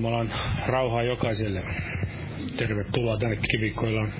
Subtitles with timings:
[0.00, 0.32] Jumalan
[0.66, 1.62] rauhaa jokaiselle.
[2.56, 4.12] Tervetuloa tänne kivikkoillaan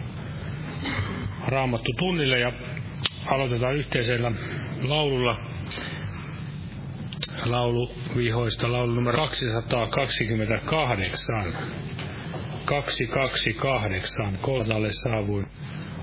[1.48, 2.52] raamattu tunnille ja
[3.26, 4.32] aloitetaan yhteisellä
[4.82, 5.36] laululla
[7.44, 11.54] laulu vihoista, laulu numero 228.
[12.64, 15.46] 228, koltalle saavuin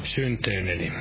[0.04, 0.92] synteeneni.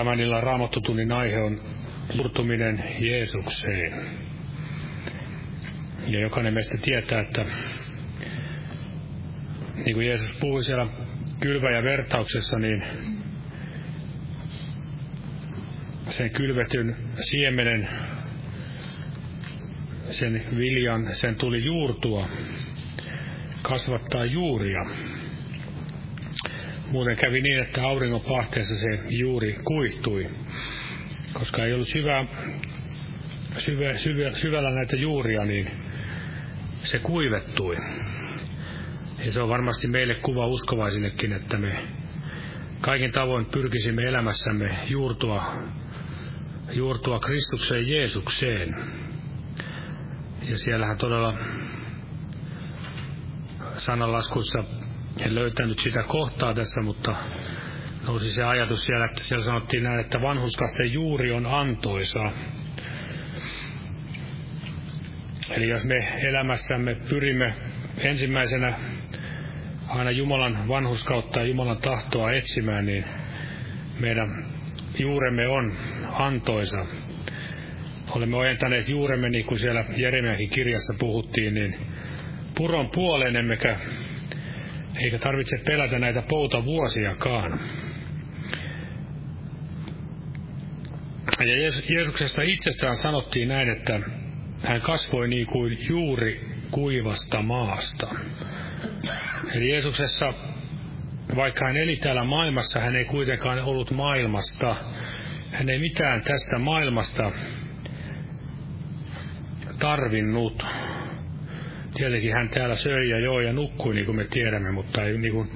[0.00, 1.60] Tämän illan raamattotunnin aihe on
[2.14, 4.06] murtuminen Jeesukseen.
[6.06, 7.44] Ja jokainen meistä tietää, että
[9.84, 10.86] niin kuin Jeesus puhui siellä
[11.40, 12.82] kylvä- ja vertauksessa, niin
[16.08, 17.88] sen kylvetyn siemenen,
[20.10, 22.28] sen viljan, sen tuli juurtua,
[23.62, 24.86] kasvattaa juuria.
[26.90, 30.26] Muuten kävi niin, että auringon pahteessa se juuri kuihtui,
[31.32, 32.24] koska ei ollut syvä,
[33.58, 35.70] syvä, syvä, syvällä näitä juuria, niin
[36.84, 37.76] se kuivettui.
[39.24, 41.84] Ja se on varmasti meille kuva uskovaisillekin, että me
[42.80, 45.62] kaikin tavoin pyrkisimme elämässämme juurtua,
[46.72, 48.76] juurtua Kristukseen Jeesukseen.
[50.42, 51.34] Ja siellähän todella
[53.76, 54.64] sananlaskussa
[55.18, 57.16] en löytänyt sitä kohtaa tässä, mutta
[58.06, 62.32] nousi se ajatus siellä, että siellä sanottiin näin, että vanhuskasten juuri on antoisa.
[65.56, 67.54] Eli jos me elämässämme pyrimme
[67.98, 68.74] ensimmäisenä
[69.88, 73.04] aina Jumalan vanhuskautta ja Jumalan tahtoa etsimään, niin
[74.00, 74.44] meidän
[74.98, 75.76] juuremme on
[76.12, 76.86] antoisa.
[78.10, 81.76] Olemme ojentaneet juuremme, niin kuin siellä Jeremiakin kirjassa puhuttiin, niin
[82.54, 83.78] puron puoleen emmekä
[84.96, 87.60] eikä tarvitse pelätä näitä pouta vuosiakaan.
[91.40, 91.56] Ja
[91.94, 94.00] Jeesuksesta itsestään sanottiin näin, että
[94.62, 98.14] hän kasvoi niin kuin juuri kuivasta maasta.
[99.54, 100.34] Eli Jeesuksessa,
[101.36, 104.76] vaikka hän eli täällä maailmassa, hän ei kuitenkaan ollut maailmasta.
[105.52, 107.32] Hän ei mitään tästä maailmasta
[109.78, 110.62] tarvinnut.
[111.94, 115.32] Tietenkin hän täällä söi ja joi ja nukkui, niin kuin me tiedämme, mutta ei, niin
[115.32, 115.50] kuin,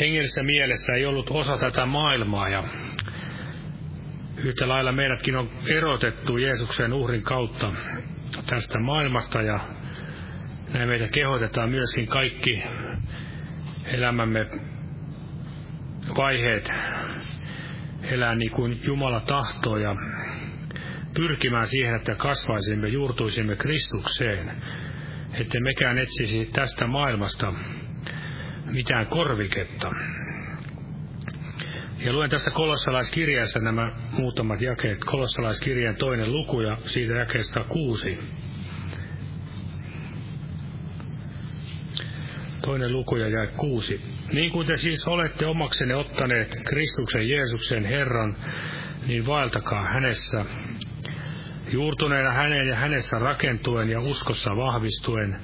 [0.00, 2.48] hengellisessä mielessä ei ollut osa tätä maailmaa.
[2.48, 2.64] Ja
[4.36, 7.72] yhtä lailla meidätkin on erotettu Jeesuksen uhrin kautta
[8.46, 9.60] tästä maailmasta ja
[10.72, 12.62] näin meitä kehotetaan myöskin kaikki
[13.84, 14.46] elämämme
[16.16, 16.72] vaiheet
[18.02, 19.96] elää niin kuin Jumala tahtoo ja
[21.14, 24.62] pyrkimään siihen, että kasvaisimme, juurtuisimme Kristukseen
[25.32, 27.52] että mekään etsisi tästä maailmasta
[28.66, 29.90] mitään korviketta.
[31.98, 35.04] Ja luen tässä kolossalaiskirjassa nämä muutamat jakeet.
[35.04, 38.18] Kolossalaiskirjeen toinen luku ja siitä jakeesta kuusi.
[42.62, 44.00] Toinen luku ja jae kuusi.
[44.32, 48.36] Niin kuin te siis olette omaksenne ottaneet Kristuksen Jeesuksen Herran,
[49.06, 50.44] niin vaeltakaa hänessä,
[51.72, 55.36] juurtuneena häneen ja hänessä rakentuen ja uskossa vahvistuen,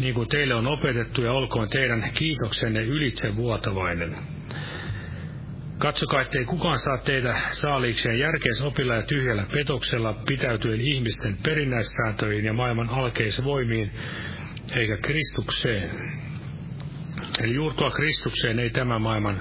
[0.00, 4.16] niin kuin teille on opetettu ja olkoon teidän kiitoksenne ylitse vuotavainen.
[5.78, 12.88] Katsokaa, ettei kukaan saa teitä saaliikseen järkeisopilla ja tyhjällä petoksella pitäytyen ihmisten perinnäissääntöihin ja maailman
[12.88, 13.90] alkeisvoimiin,
[14.76, 15.90] eikä Kristukseen.
[17.40, 19.40] Eli juurtua Kristukseen ei tämä maailman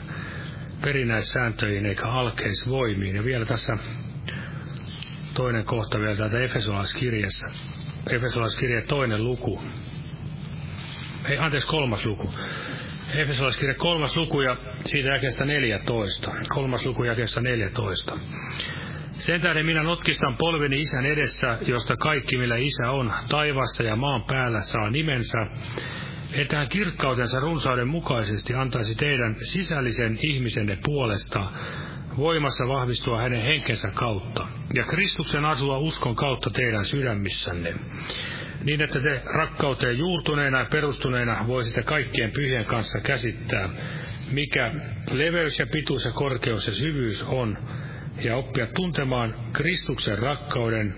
[0.81, 3.15] perinnäissääntöihin eikä alkeisvoimiin.
[3.15, 3.77] Ja vielä tässä
[5.34, 7.48] toinen kohta vielä täältä Efesolaiskirjassa.
[8.10, 9.62] Efesolaiskirja toinen luku.
[11.25, 12.34] Ei, anteeksi, kolmas luku.
[13.16, 16.32] Efesolaiskirja kolmas luku ja siitä jakeesta 14.
[16.50, 18.20] Kolmas luku jakeesta 14.
[19.13, 24.24] Sen tähden minä notkistan polveni isän edessä, josta kaikki millä isä on, taivassa ja maan
[24.24, 25.48] päällä saa nimensä,
[26.34, 31.52] että hän kirkkautensa runsauden mukaisesti antaisi teidän sisällisen ihmisenne puolesta
[32.17, 37.74] voimassa vahvistua hänen henkensä kautta, ja Kristuksen asua uskon kautta teidän sydämissänne,
[38.63, 43.70] niin että te rakkauteen juurtuneena ja perustuneena voisitte kaikkien pyhien kanssa käsittää,
[44.32, 44.72] mikä
[45.12, 47.58] leveys ja pituus ja korkeus ja syvyys on,
[48.24, 50.96] ja oppia tuntemaan Kristuksen rakkauden,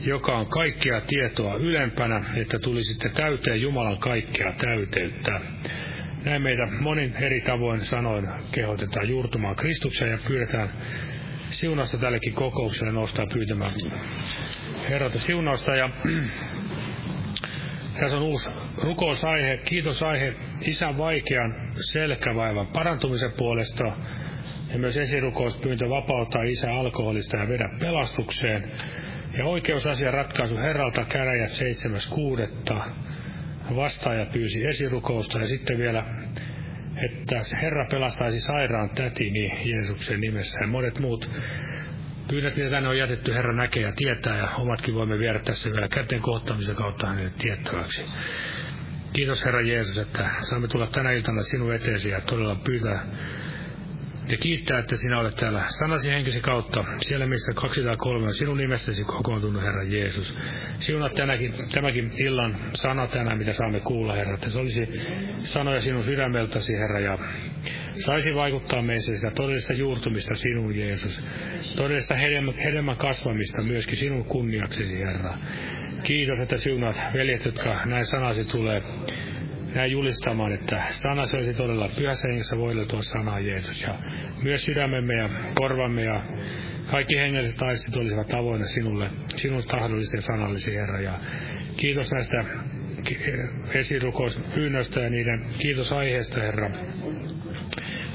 [0.00, 5.40] joka on kaikkea tietoa ylempänä, että tulisitte täyteen Jumalan kaikkea täyteyttä.
[6.28, 10.68] Näin meitä monin eri tavoin sanoin kehotetaan juurtumaan Kristukseen ja pyydetään
[11.50, 13.70] siunausta tällekin kokoukselle nostaa pyytämään
[14.88, 15.74] Herralta siunausta.
[15.74, 15.90] Ja
[18.00, 21.54] tässä on uusi rukousaihe, kiitosaihe isän vaikean
[21.92, 23.84] selkävaivan parantumisen puolesta
[24.72, 28.70] ja myös esirukouspyyntö vapauttaa isä alkoholista ja vedä pelastukseen.
[29.38, 32.82] Ja oikeusasia ratkaisu Herralta käräjät 7.6.
[33.76, 36.04] Vastaaja pyysi esirukousta ja sitten vielä,
[36.96, 41.30] että Herra pelastaisi sairaan tätini Jeesuksen nimessä ja monet muut
[42.28, 45.88] pyynnöt, mitä tänne on jätetty, Herra näkee ja tietää, ja omatkin voimme viedä tässä vielä
[45.88, 48.04] käteen kohtaamisen kautta hänelle tiettäväksi.
[49.12, 53.06] Kiitos Herra Jeesus, että saamme tulla tänä iltana sinun eteesi ja todella pyytää
[54.30, 58.34] ja kiittää, että sinä olet täällä sanasi henkisi kautta, siellä missä kaksi tai kolme on
[58.34, 60.34] sinun nimessäsi kokoontunut, Herra Jeesus.
[60.78, 64.88] Siunat tänäkin, tämäkin illan sana tänään, mitä saamme kuulla, Herra, että se olisi
[65.42, 67.18] sanoja sinun sydämeltäsi, Herra, ja
[68.04, 71.20] saisi vaikuttaa meissä sitä todellista juurtumista sinun, Jeesus.
[71.76, 72.14] Todellista
[72.64, 75.34] hedelmän kasvamista myöskin sinun kunniaksesi, Herra.
[76.02, 78.82] Kiitos, että siunat veljet, jotka näin sanasi tulee
[79.74, 83.82] näin julistamaan, että sana olisi todella pyhässä hengessä voideltua sanaa Jeesus.
[83.82, 83.94] Ja
[84.42, 86.22] myös sydämemme ja korvamme ja
[86.90, 91.00] kaikki hengelliset taistit olisivat avoinna sinulle, sinun tahdollisia sanallisia Herra.
[91.00, 91.12] Ja
[91.76, 92.44] kiitos näistä
[93.74, 96.70] esirukouspyynnöistä ja niiden kiitos aiheesta, Herra.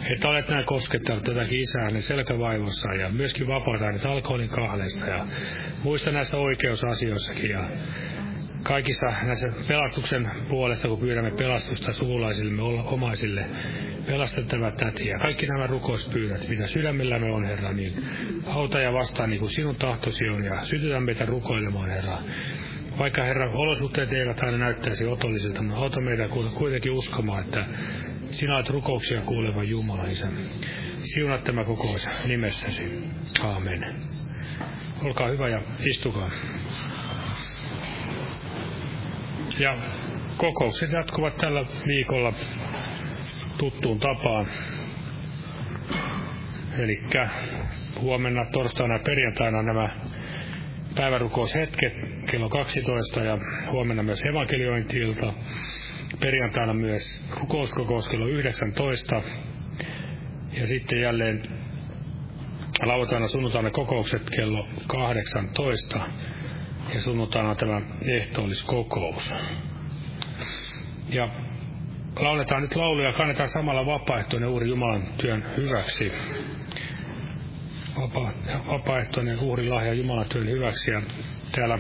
[0.09, 5.25] Että olet näin koskettanut tätäkin isää niin selkävaivossa ja myöskin vapaata alkoholin kahleista ja
[5.83, 7.49] muista näissä oikeusasioissakin.
[7.49, 7.69] Ja
[8.63, 13.45] kaikissa näissä pelastuksen puolesta, kun pyydämme pelastusta sukulaisillemme, omaisille,
[14.05, 18.05] pelastettava täti ja kaikki nämä rukouspyynnöt, mitä sydämellämme on, Herra, niin
[18.45, 22.17] auta ja vastaa niin kuin sinun tahtosi on ja sytytä meitä rukoilemaan, Herra.
[22.97, 26.23] Vaikka Herra, olosuhteet eivät aina näyttäisi otollisilta, mutta auta meitä
[26.57, 27.65] kuitenkin uskomaan, että
[28.31, 30.27] sinä olet rukouksia kuuleva Jumala, Isä.
[31.03, 33.03] Siunat tämä kokous nimessäsi.
[33.41, 34.01] Aamen.
[35.01, 36.29] Olkaa hyvä ja istukaa.
[39.59, 39.77] Ja
[40.37, 42.33] kokoukset jatkuvat tällä viikolla
[43.57, 44.47] tuttuun tapaan.
[46.77, 47.03] Eli
[48.01, 49.89] huomenna, torstaina ja perjantaina nämä
[50.95, 51.93] päivärukoushetket
[52.31, 53.37] kello 12 ja
[53.71, 55.33] huomenna myös evankeliointiilta.
[56.19, 59.21] Perjantaina myös rukouskokous kello 19.
[60.51, 61.43] Ja sitten jälleen
[62.85, 65.99] lauantaina sunnuntaina kokoukset kello 18
[66.93, 69.33] ja sunnuntaina tämä ehtoolliskokous.
[71.09, 71.29] Ja
[72.15, 76.11] lauletaan nyt lauluja ja kannetaan samalla vapaaehtoinen uhri Jumalan työn hyväksi.
[78.01, 78.31] Vapa,
[78.67, 80.91] vapaaehtoinen uhrilahja Jumalan työn hyväksi.
[80.91, 81.01] Ja
[81.51, 81.79] täällä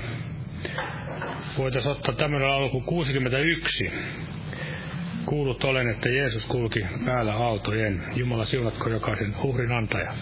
[1.57, 3.91] voitaisiin ottaa tämmöinen kuin 61.
[5.25, 8.03] Kuulut olen, että Jeesus kulki päällä aaltojen.
[8.15, 10.13] Jumala siunatko jokaisen uhrin antaja.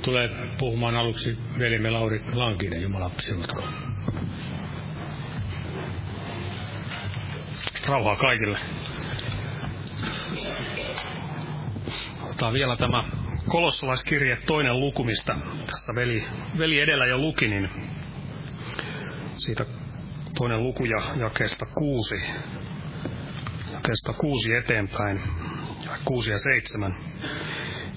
[0.00, 3.64] Nyt tulee puhumaan aluksi velimme Lauri Lankinen, Jumala sinutko.
[7.88, 8.58] Rauhaa kaikille.
[12.22, 13.04] Otetaan vielä tämä
[13.48, 15.36] kolossalaiskirje toinen luku, mistä
[15.66, 16.24] tässä veli,
[16.58, 17.70] veli edellä jo luki, niin
[19.38, 19.64] siitä
[20.38, 22.22] toinen luku ja jakeesta kuusi,
[23.72, 25.20] jakeesta kuusi eteenpäin,
[26.04, 27.09] kuusi ja seitsemän.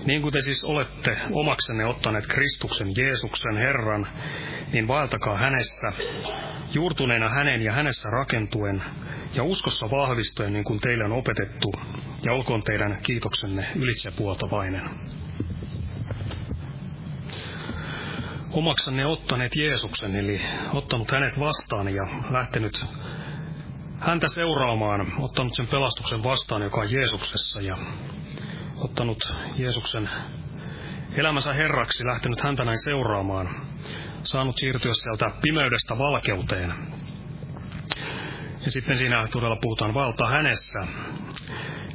[0.06, 4.08] Niin kuin te siis olette omaksenne ottaneet Kristuksen Jeesuksen Herran,
[4.74, 5.92] niin vaeltakaa hänessä,
[6.74, 8.84] juurtuneena hänen ja hänessä rakentuen,
[9.34, 11.74] ja uskossa vahvistuen niin kuin teille on opetettu,
[12.26, 14.90] ja olkoon teidän kiitoksenne ylitsepuoltavainen.
[18.52, 20.42] Omaksanne ottaneet Jeesuksen, eli
[20.74, 22.86] ottanut hänet vastaan ja lähtenyt
[24.00, 27.78] häntä seuraamaan, ottanut sen pelastuksen vastaan, joka on Jeesuksessa, ja
[28.84, 30.10] ottanut Jeesuksen
[31.16, 33.50] elämänsä herraksi, lähtenyt häntä näin seuraamaan,
[34.24, 36.74] saanut siirtyä sieltä pimeydestä valkeuteen.
[38.66, 40.80] Ja sitten siinä todella puhutaan valta hänessä.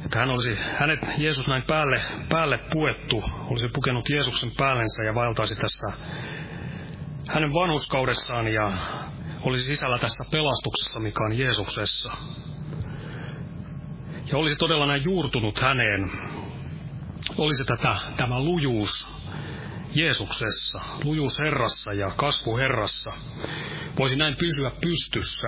[0.05, 5.55] Että hän olisi, hänet Jeesus näin päälle, päälle puettu, olisi pukenut Jeesuksen päällensä ja vaeltaisi
[5.55, 5.87] tässä
[7.27, 8.71] hänen vanhuskaudessaan ja
[9.41, 12.13] olisi sisällä tässä pelastuksessa, mikä on Jeesuksessa.
[14.31, 16.11] Ja olisi todella näin juurtunut häneen,
[17.37, 19.07] olisi tätä, tämä lujuus
[19.93, 23.11] Jeesuksessa, lujuus Herrassa ja kasvu Herrassa,
[23.99, 25.47] voisi näin pysyä pystyssä.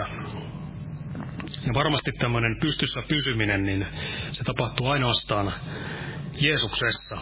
[1.66, 3.88] Ja varmasti tämmöinen pystyssä pysyminen, niin
[4.32, 5.54] se tapahtuu ainoastaan
[6.40, 7.16] Jeesuksessa,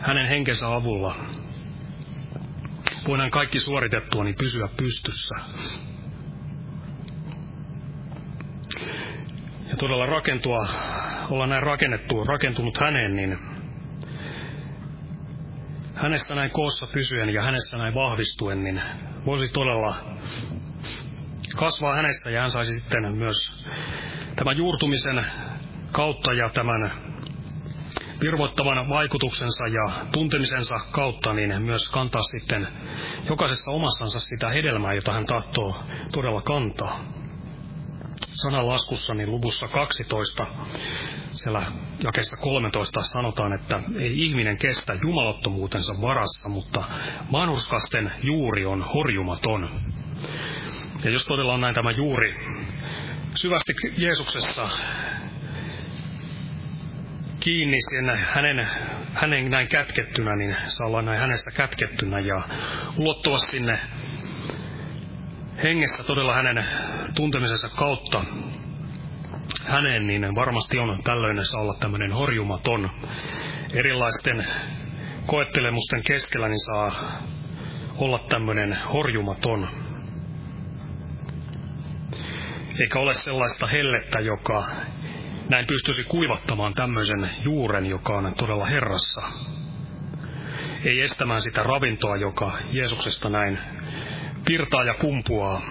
[0.00, 1.14] hänen henkensä avulla.
[3.08, 5.34] Voidaan kaikki suoritettua, niin pysyä pystyssä.
[9.68, 10.68] Ja todella rakentua
[11.30, 13.38] olla näin rakennettu, rakentunut häneen, niin
[15.94, 18.82] hänessä näin koossa pysyen ja hänessä näin vahvistuen, niin
[19.26, 19.94] voisi todella
[21.56, 23.66] kasvaa hänessä ja hän saisi sitten myös
[24.36, 25.24] tämän juurtumisen
[25.92, 26.90] kautta ja tämän
[28.20, 32.68] virvoittavan vaikutuksensa ja tuntemisensa kautta, niin myös kantaa sitten
[33.28, 35.76] jokaisessa omassansa sitä hedelmää, jota hän tahtoo
[36.12, 37.00] todella kantaa
[38.42, 40.46] sananlaskussa, niin luvussa 12,
[41.32, 41.62] siellä
[42.04, 46.84] jakessa 13 sanotaan, että ei ihminen kestä jumalottomuutensa varassa, mutta
[47.32, 49.68] vanhurskasten juuri on horjumaton.
[51.04, 52.34] Ja jos todella on näin tämä juuri
[53.34, 54.68] syvästi Jeesuksessa
[57.40, 58.66] kiinni sen hänen,
[59.14, 62.42] hänen näin kätkettynä, niin saa olla näin hänessä kätkettynä ja
[62.96, 63.78] ulottua sinne
[65.62, 66.64] hengessä todella hänen
[67.14, 68.24] tuntemisensa kautta
[69.64, 72.90] häneen, niin varmasti on tällöin saa olla tämmöinen horjumaton.
[73.72, 74.46] Erilaisten
[75.26, 76.92] koettelemusten keskellä niin saa
[77.96, 79.68] olla tämmöinen horjumaton.
[82.80, 84.64] Eikä ole sellaista hellettä, joka
[85.48, 89.22] näin pystyisi kuivattamaan tämmöisen juuren, joka on todella Herrassa.
[90.84, 93.58] Ei estämään sitä ravintoa, joka Jeesuksesta näin
[94.48, 95.62] virtaa ja kumpuaa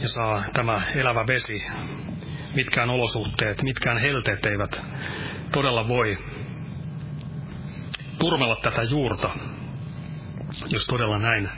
[0.00, 1.66] ja saa tämä elävä vesi.
[2.54, 4.80] Mitkään olosuhteet, mitkään helteet eivät
[5.52, 6.18] todella voi
[8.18, 9.30] turmella tätä juurta,
[10.68, 11.48] jos todella näin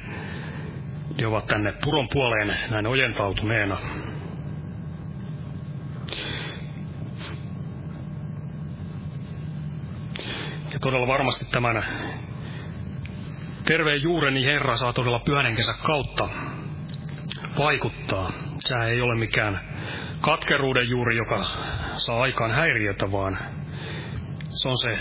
[1.20, 3.76] ne ovat tänne puron puoleen näin ojentautuneena.
[10.72, 11.84] Ja todella varmasti tämän
[13.64, 16.28] terveen juureni Herra saa todella pyhänenkensä kautta
[17.58, 18.32] vaikuttaa.
[18.58, 19.60] Se ei ole mikään
[20.20, 21.44] katkeruuden juuri, joka
[21.96, 23.38] saa aikaan häiriötä, vaan
[24.48, 24.98] se on se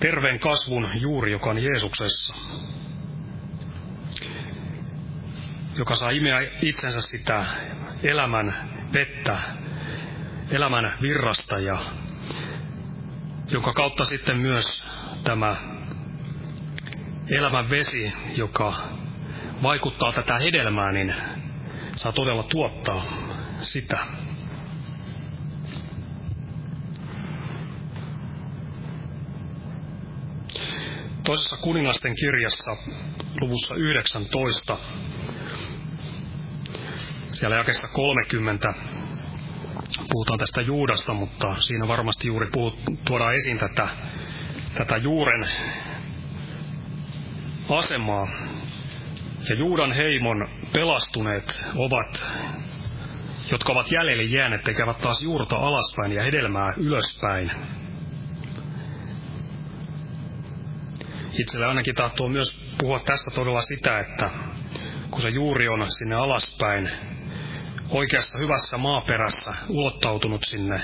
[0.00, 2.34] terveen kasvun juuri, joka on Jeesuksessa.
[5.76, 7.44] Joka saa imeä itsensä sitä
[8.02, 8.54] elämän
[8.92, 9.38] vettä,
[10.50, 11.78] elämän virrasta ja
[13.48, 14.86] jonka kautta sitten myös
[15.24, 15.56] tämä
[17.28, 18.74] elämän vesi, joka
[19.62, 21.14] vaikuttaa tätä hedelmää, niin
[21.96, 23.04] saa todella tuottaa
[23.60, 23.98] sitä.
[31.24, 32.76] Toisessa kuningasten kirjassa
[33.40, 34.78] luvussa 19,
[37.32, 38.74] siellä jakessa 30,
[40.12, 43.88] puhutaan tästä Juudasta, mutta siinä varmasti juuri puhut, tuodaan esiin tätä,
[44.78, 45.48] tätä juuren
[47.70, 48.28] asemaa.
[49.48, 52.26] Ja Juudan heimon pelastuneet ovat,
[53.50, 57.50] jotka ovat jäljelle jääneet, tekevät taas juurta alaspäin ja hedelmää ylöspäin.
[61.38, 64.30] itselle ainakin tahtoo myös puhua tässä todella sitä, että
[65.10, 66.90] kun se juuri on sinne alaspäin,
[67.90, 70.80] oikeassa hyvässä maaperässä ulottautunut sinne,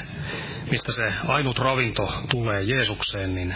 [0.71, 3.55] mistä se ainut ravinto tulee Jeesukseen, niin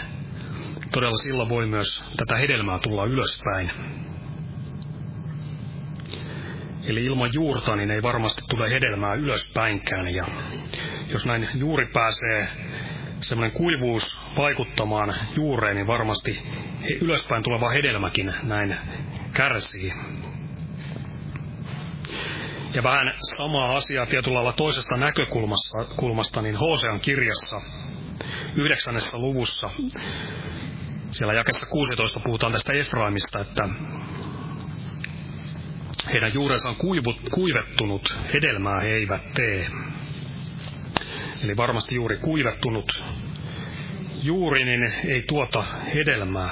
[0.91, 3.71] todella silloin voi myös tätä hedelmää tulla ylöspäin.
[6.83, 10.13] Eli ilman juurta niin ei varmasti tule hedelmää ylöspäinkään.
[10.13, 10.25] Ja
[11.07, 12.47] jos näin juuri pääsee
[13.21, 16.41] semmoinen kuivuus vaikuttamaan juureen, niin varmasti
[17.01, 18.77] ylöspäin tuleva hedelmäkin näin
[19.33, 19.93] kärsii.
[22.73, 27.61] Ja vähän samaa asiaa tietyllä lailla toisesta näkökulmasta, kulmasta, niin Hosean kirjassa
[28.55, 29.69] yhdeksännessä luvussa,
[31.11, 33.69] siellä jakesta 16 puhutaan tästä Efraimista, että
[36.13, 39.67] heidän juurensa on kuivut, kuivettunut, hedelmää he eivät tee.
[41.43, 43.03] Eli varmasti juuri kuivettunut
[44.23, 45.63] juuri, niin ei tuota
[45.95, 46.49] hedelmää.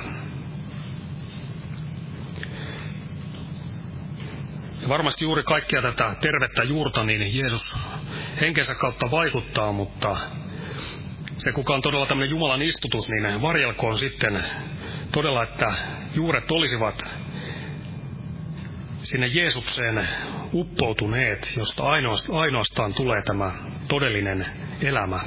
[4.81, 7.75] Ja varmasti juuri kaikkia tätä tervettä juurta, niin Jeesus
[8.41, 10.17] henkensä kautta vaikuttaa, mutta
[11.37, 14.43] se kuka on todella tämmöinen Jumalan istutus, niin varjelkoon sitten
[15.11, 15.73] todella, että
[16.13, 17.15] juuret olisivat
[19.01, 20.07] sinne Jeesukseen
[20.53, 21.83] uppoutuneet, josta
[22.31, 23.51] ainoastaan tulee tämä
[23.87, 24.45] todellinen
[24.81, 25.19] elämä.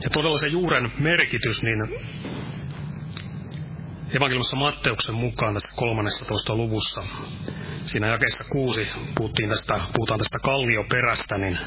[0.00, 2.06] Ja todella se juuren merkitys, niin
[4.16, 6.54] evankeliumissa Matteuksen mukaan tässä 13.
[6.56, 7.02] luvussa,
[7.86, 11.58] siinä jakeessa kuusi puhuttiin tästä, puhutaan tästä kallioperästä, niin,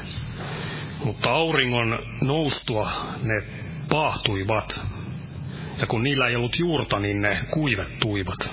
[1.04, 2.90] mutta auringon noustua
[3.22, 3.42] ne
[3.88, 4.80] paahtuivat
[5.78, 8.50] ja kun niillä ei ollut juurta, niin ne kuivettuivat.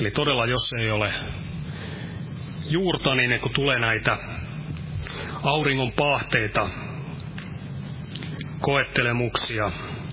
[0.00, 1.10] Eli todella, jos ei ole
[2.68, 4.18] juurta, niin kun tulee näitä
[5.42, 6.68] auringon paahteita,
[8.60, 9.70] koettelemuksia,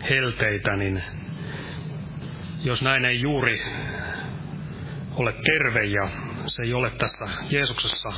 [0.10, 1.04] helteitä, niin
[2.64, 3.62] jos näin ei juuri
[5.20, 6.10] ole terve ja
[6.46, 8.10] se ei ole tässä Jeesuksessa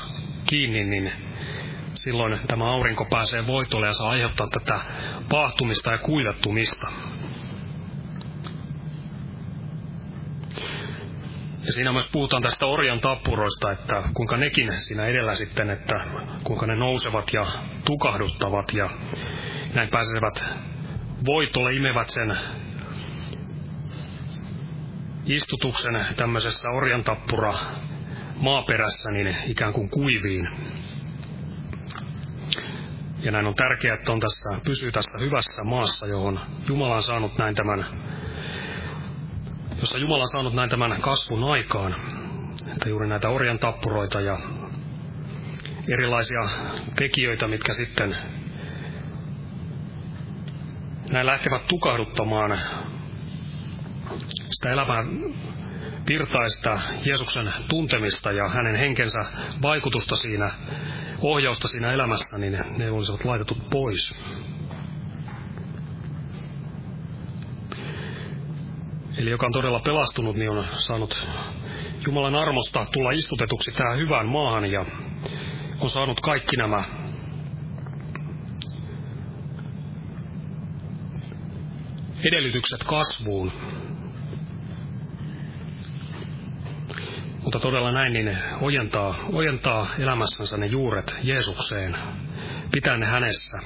[0.46, 1.12] kiinni, niin
[1.94, 4.80] silloin tämä aurinko pääsee voitolle ja saa aiheuttaa tätä
[5.30, 6.88] paahtumista ja kuivattumista.
[11.66, 16.02] Ja siinä myös puhutaan tästä orjan tappuroista, että kuinka nekin siinä edellä sitten, että
[16.44, 17.46] kuinka ne nousevat ja
[17.86, 18.90] tukahduttavat ja
[19.74, 20.44] näin pääsevät
[21.26, 22.38] voitolle, imevät sen
[25.26, 27.54] istutuksen tämmöisessä orjan tappura
[28.36, 30.50] maaperässä niin ikään kuin kuiviin.
[33.20, 37.38] Ja näin on tärkeää, että on tässä, pysyy tässä hyvässä maassa, johon Jumala on saanut
[37.38, 37.86] näin tämän
[39.82, 41.96] jossa Jumala on saanut näin tämän kasvun aikaan.
[42.74, 44.38] Että juuri näitä orjan tappuroita ja
[45.88, 46.50] erilaisia
[46.96, 48.16] tekijöitä, mitkä sitten
[51.12, 52.60] näin lähtevät tukahduttamaan
[54.52, 55.04] sitä elämää
[56.08, 59.20] virtaista Jeesuksen tuntemista ja hänen henkensä
[59.62, 60.52] vaikutusta siinä,
[61.22, 64.16] ohjausta siinä elämässä, niin ne olisivat laitettu pois.
[69.18, 71.28] Eli joka on todella pelastunut, niin on saanut
[72.06, 74.86] Jumalan armosta tulla istutetuksi tähän hyvään maahan ja
[75.80, 76.84] on saanut kaikki nämä
[82.24, 83.52] edellytykset kasvuun.
[87.42, 91.98] Mutta todella näin, niin ojentaa, ojentaa elämässänsä ne juuret Jeesukseen,
[92.72, 93.58] pitää ne hänessä,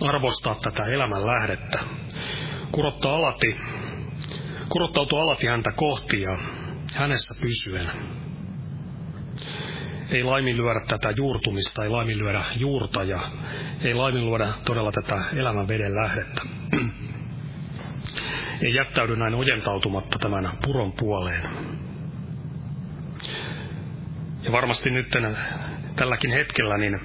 [0.00, 1.78] arvostaa tätä elämän lähdettä,
[2.72, 3.56] kurottaa alati
[4.70, 6.38] kurottautua alati häntä kohti ja
[6.94, 7.86] hänessä pysyen.
[10.10, 13.20] Ei laiminlyödä tätä juurtumista, ei laiminlyödä juurta ja
[13.82, 16.42] ei laiminlyödä todella tätä elämän veden lähdettä.
[18.62, 21.42] ei jättäydy näin ojentautumatta tämän puron puoleen.
[24.42, 25.08] Ja varmasti nyt
[25.96, 27.00] tälläkin hetkellä niin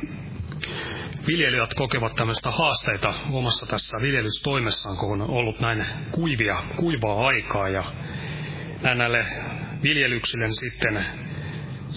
[1.27, 7.69] viljelijät kokevat tämmöistä haasteita omassa tässä viljelystoimessaan, kun on ollut näin kuivia, kuivaa aikaa.
[7.69, 7.83] Ja
[8.95, 9.25] näille
[9.83, 11.05] viljelyksille sitten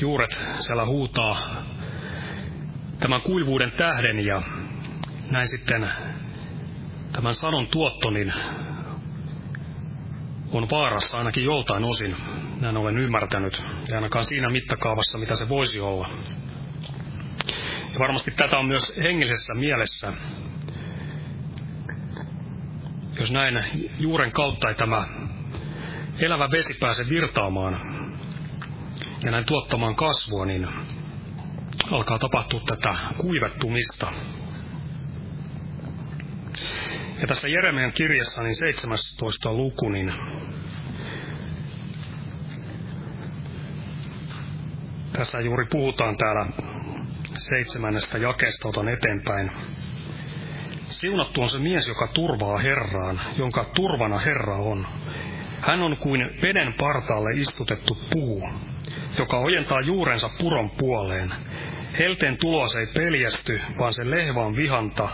[0.00, 1.36] juuret siellä huutaa
[3.00, 4.26] tämän kuivuuden tähden.
[4.26, 4.42] Ja
[5.30, 5.90] näin sitten
[7.12, 8.32] tämän sadon tuotto niin
[10.52, 12.16] on vaarassa ainakin joltain osin,
[12.60, 16.08] näin olen ymmärtänyt, ja ainakaan siinä mittakaavassa, mitä se voisi olla.
[17.92, 20.12] Ja varmasti tätä on myös hengellisessä mielessä.
[23.20, 23.64] Jos näin
[23.98, 25.04] juuren kautta ei tämä
[26.20, 27.76] elävä vesi pääse virtaamaan
[29.24, 30.68] ja näin tuottamaan kasvua, niin
[31.90, 34.12] alkaa tapahtua tätä kuivettumista.
[37.20, 40.12] Ja tässä Jeremian kirjassa, niin 17 luku, niin
[45.12, 46.46] tässä juuri puhutaan täällä
[47.38, 49.50] seitsemännestä jakeesta, otan eteenpäin.
[50.90, 54.86] Siunattu on se mies, joka turvaa Herraan, jonka turvana Herra on.
[55.60, 58.48] Hän on kuin veden partaalle istutettu puu,
[59.18, 61.34] joka ojentaa juurensa puron puoleen.
[61.98, 65.08] Helteen tulos ei peljästy, vaan se lehvaan vihanta.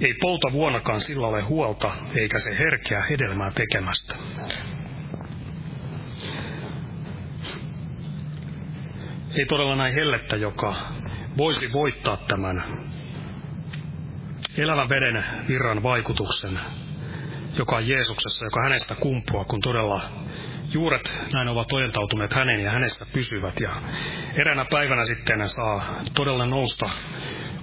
[0.00, 4.14] Ei pouta vuonakaan sillä ole huolta, eikä se herkeä hedelmää tekemästä.
[9.38, 10.74] Ei todella näin hellettä, joka
[11.38, 12.62] voisi voittaa tämän
[14.56, 16.58] elävän veden virran vaikutuksen,
[17.58, 20.00] joka on Jeesuksessa, joka hänestä kumpuaa, kun todella
[20.72, 23.60] juuret näin ovat ojentautuneet hänen ja hänessä pysyvät.
[23.60, 23.70] Ja
[24.34, 26.90] eräänä päivänä sitten saa todella nousta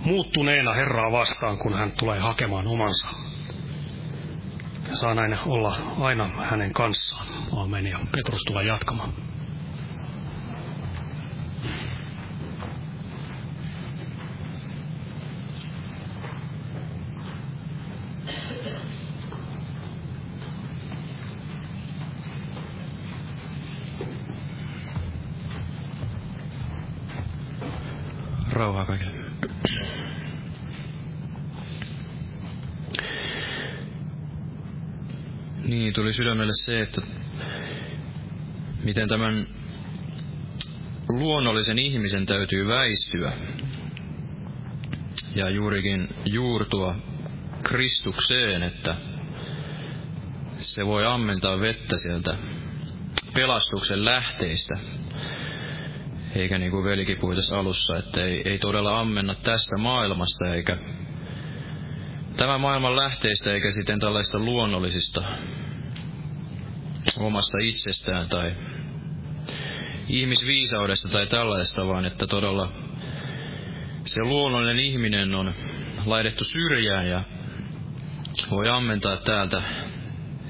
[0.06, 3.08] muuttuneena Herraa vastaan, kun hän tulee hakemaan omansa.
[4.94, 7.26] Saa näin olla aina hänen kanssaan.
[7.56, 7.86] Aamen.
[7.86, 9.14] Ja Petrus tulee jatkamaan.
[36.12, 37.02] Tuli sydämelle se, että
[38.84, 39.48] miten tämän
[41.10, 43.32] luonnollisen ihmisen täytyy väistyä
[45.36, 46.96] ja juurikin juurtua
[47.64, 48.96] Kristukseen, että
[50.60, 52.38] se voi ammentaa vettä sieltä
[53.34, 54.78] pelastuksen lähteistä.
[56.36, 60.78] Eikä niin kuin velikin puhui tässä alussa, että ei, ei todella ammenna tästä maailmasta, eikä
[62.38, 65.24] tämän maailman lähteistä, eikä sitten tällaista luonnollisista
[67.18, 68.52] omasta itsestään tai
[70.08, 72.72] ihmisviisaudesta tai tällaista, vaan että todella
[74.06, 75.54] se luonnollinen ihminen on
[76.06, 77.24] laitettu syrjään ja
[78.50, 79.62] voi ammentaa täältä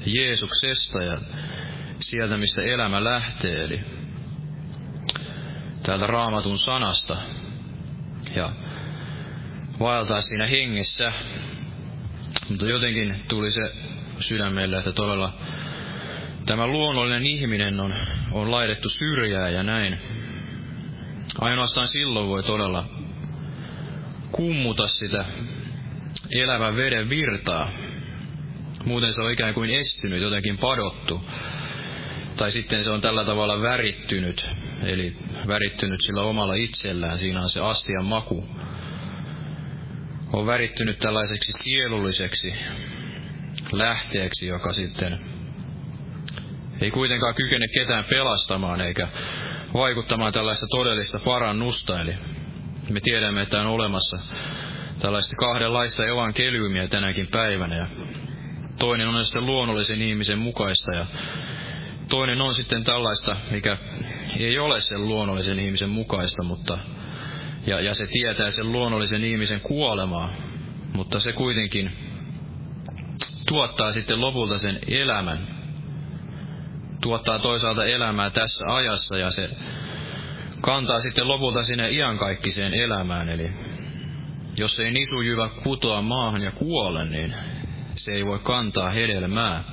[0.05, 1.17] Jeesuksesta ja
[1.99, 3.79] sieltä, mistä elämä lähtee, eli
[5.83, 7.17] täältä raamatun sanasta
[8.35, 8.51] ja
[9.79, 11.11] vaeltaa siinä hengessä.
[12.49, 13.61] Mutta jotenkin tuli se
[14.19, 15.33] sydämelle, että todella
[16.45, 17.93] tämä luonnollinen ihminen on,
[18.31, 19.97] on laitettu syrjään ja näin.
[21.39, 22.85] Ainoastaan silloin voi todella
[24.31, 25.25] kummuta sitä
[26.35, 27.71] elävän veden virtaa.
[28.85, 31.21] Muuten se on ikään kuin estynyt, jotenkin padottu.
[32.37, 34.45] Tai sitten se on tällä tavalla värittynyt,
[34.83, 38.49] eli värittynyt sillä omalla itsellään, siinä on se astian maku.
[40.33, 42.55] On värittynyt tällaiseksi sielulliseksi
[43.71, 45.19] lähteeksi, joka sitten
[46.81, 49.07] ei kuitenkaan kykene ketään pelastamaan eikä
[49.73, 52.01] vaikuttamaan tällaista todellista parannusta.
[52.01, 52.13] Eli
[52.89, 54.19] me tiedämme, että on olemassa
[54.99, 57.75] tällaista kahdenlaista evankeliumia tänäkin päivänä.
[57.75, 57.85] Ja
[58.79, 61.05] toinen on sitten luonnollisen ihmisen mukaista ja
[62.09, 63.77] toinen on sitten tällaista, mikä
[64.39, 66.77] ei ole sen luonnollisen ihmisen mukaista, mutta
[67.67, 70.29] ja, ja se tietää sen luonnollisen ihmisen kuolemaa,
[70.93, 71.91] mutta se kuitenkin
[73.47, 75.60] tuottaa sitten lopulta sen elämän.
[77.01, 79.49] Tuottaa toisaalta elämää tässä ajassa ja se
[80.61, 83.29] kantaa sitten lopulta sinne iankaikkiseen elämään.
[83.29, 83.51] Eli
[84.57, 87.35] jos ei nisujyvä kutoa maahan ja kuole, niin
[87.95, 89.63] se ei voi kantaa hedelmää.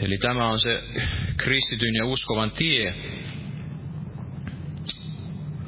[0.00, 0.84] Eli tämä on se
[1.36, 2.94] kristityn ja uskovan tie,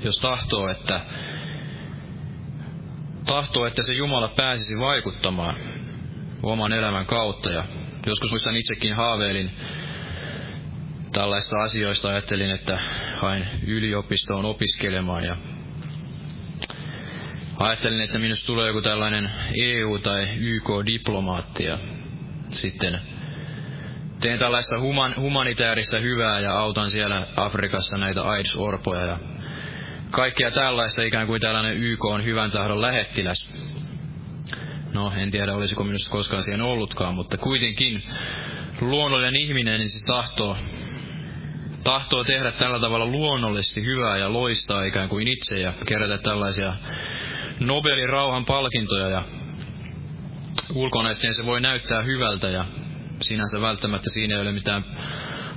[0.04, 1.00] jos tahtoo, että
[3.26, 5.54] tahtoo, että se Jumala pääsisi vaikuttamaan
[6.42, 7.50] oman elämän kautta.
[7.50, 7.64] Ja
[8.08, 9.50] joskus muistan itsekin haaveilin
[11.12, 12.08] tällaista asioista.
[12.08, 12.78] Ajattelin, että
[13.16, 15.36] hain yliopistoon opiskelemaan ja
[17.58, 19.30] ajattelin, että minusta tulee joku tällainen
[19.62, 21.78] EU- tai YK-diplomaatti ja
[22.50, 23.00] sitten
[24.20, 29.18] teen tällaista human, humanitaarista hyvää ja autan siellä Afrikassa näitä AIDS-orpoja ja
[30.10, 33.50] kaikkea tällaista ikään kuin tällainen YK on hyvän tahdon lähettiläs.
[34.94, 38.02] No, en tiedä olisiko minusta koskaan siihen ollutkaan, mutta kuitenkin
[38.80, 40.56] luonnollinen ihminen niin siis tahtoo,
[41.84, 46.74] tahtoo tehdä tällä tavalla luonnollisesti hyvää ja loistaa ikään kuin itse ja kerätä tällaisia
[47.60, 49.22] Nobelin rauhan palkintoja ja
[50.74, 52.64] ulkonaisten se voi näyttää hyvältä ja
[53.22, 54.84] sinänsä välttämättä siinä ei ole mitään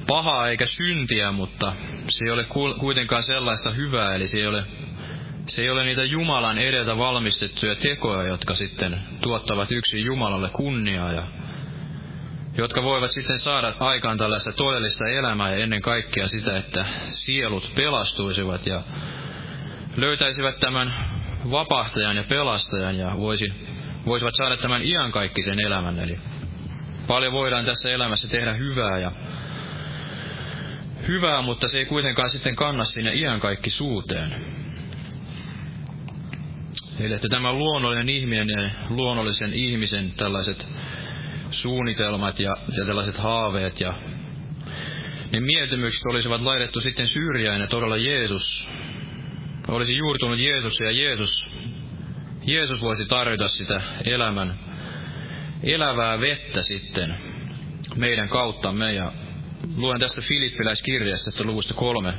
[0.07, 1.73] pahaa eikä syntiä, mutta
[2.09, 2.45] se ei ole
[2.79, 4.63] kuitenkaan sellaista hyvää, eli se ei ole
[5.55, 11.23] se ei ole niitä Jumalan edeltä valmistettuja tekoja, jotka sitten tuottavat yksin Jumalalle kunniaa ja
[12.57, 18.65] jotka voivat sitten saada aikaan tällaista todellista elämää ja ennen kaikkea sitä, että sielut pelastuisivat
[18.65, 18.81] ja
[19.95, 20.93] löytäisivät tämän
[21.51, 23.53] vapahtajan ja pelastajan ja voisi,
[24.05, 25.99] voisivat saada tämän iankaikkisen elämän.
[25.99, 26.19] Eli
[27.07, 29.11] paljon voidaan tässä elämässä tehdä hyvää ja
[31.07, 34.60] hyvää, mutta se ei kuitenkaan sitten kanna sinne iankaikkisuuteen.
[36.99, 40.67] Eli että tämä luonnollinen ihminen luonnollisen ihmisen tällaiset
[41.51, 43.93] suunnitelmat ja, ja tällaiset haaveet ja
[45.31, 48.67] ne mieltymykset olisivat laitettu sitten syrjään ja todella Jeesus
[49.67, 51.49] olisi juurtunut Jeesus ja Jeesus,
[52.45, 54.59] Jeesus voisi tarjota sitä elämän,
[55.63, 57.15] elävää vettä sitten
[57.95, 59.11] meidän kauttamme ja
[59.75, 62.13] luen tästä Filippiläiskirjasta, tästä luvusta kolme.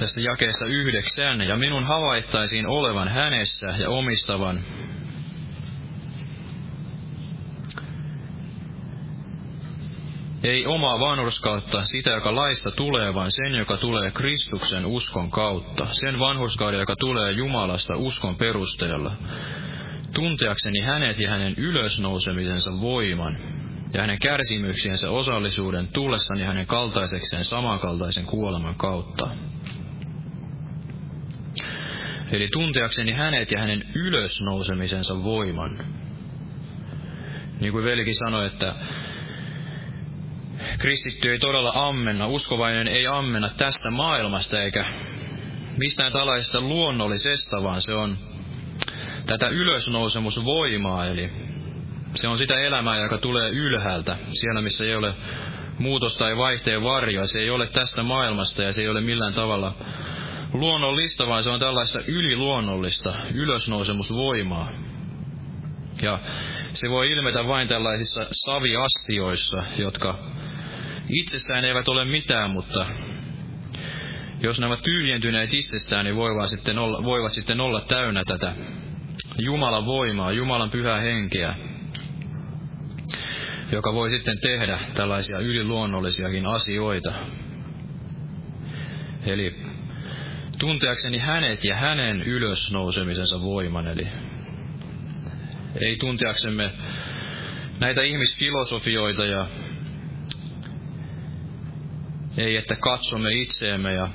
[0.00, 4.60] Tästä jakeesta yhdeksän, ja minun havaittaisiin olevan hänessä ja omistavan.
[10.42, 16.18] Ei omaa vanhurskautta sitä, joka laista tulee, vaan sen, joka tulee Kristuksen uskon kautta, sen
[16.18, 19.12] vanhurskauden, joka tulee Jumalasta uskon perusteella,
[20.14, 23.36] tunteakseni hänet ja hänen ylösnousemisensa voiman,
[23.94, 29.28] ja hänen kärsimyksiensä osallisuuden tullessani hänen kaltaisekseen samankaltaisen kuoleman kautta.
[32.32, 35.78] Eli tunteakseni hänet ja hänen ylösnousemisensa voiman.
[37.60, 38.74] Niin kuin velikin sanoi, että
[40.78, 44.84] kristitty ei todella ammenna, uskovainen ei ammenna tästä maailmasta eikä
[45.76, 48.18] mistään tällaisesta luonnollisesta, vaan se on
[49.26, 51.30] tätä ylösnousemusvoimaa, eli
[52.14, 55.14] se on sitä elämää, joka tulee ylhäältä, siellä missä ei ole
[55.78, 59.74] muutosta tai vaihteen varjoa, se ei ole tästä maailmasta ja se ei ole millään tavalla
[60.52, 64.72] luonnollista, vaan se on tällaista yliluonnollista ylösnousemusvoimaa.
[66.02, 66.18] Ja
[66.72, 70.18] se voi ilmetä vain tällaisissa saviastioissa, jotka
[71.08, 72.86] itsessään eivät ole mitään, mutta
[74.42, 78.52] jos ovat tyhjentyneet itsestään, niin voivat sitten olla, voivat sitten olla täynnä tätä
[79.38, 81.54] Jumalan voimaa, Jumalan pyhää henkeä,
[83.72, 87.12] joka voi sitten tehdä tällaisia yliluonnollisiakin asioita.
[89.26, 89.69] Eli
[90.60, 94.08] tunteakseni hänet ja hänen ylösnousemisensa voiman, eli
[95.80, 96.70] ei tunteaksemme
[97.80, 99.46] näitä ihmisfilosofioita ja
[102.36, 104.08] ei, että katsomme itseemme ja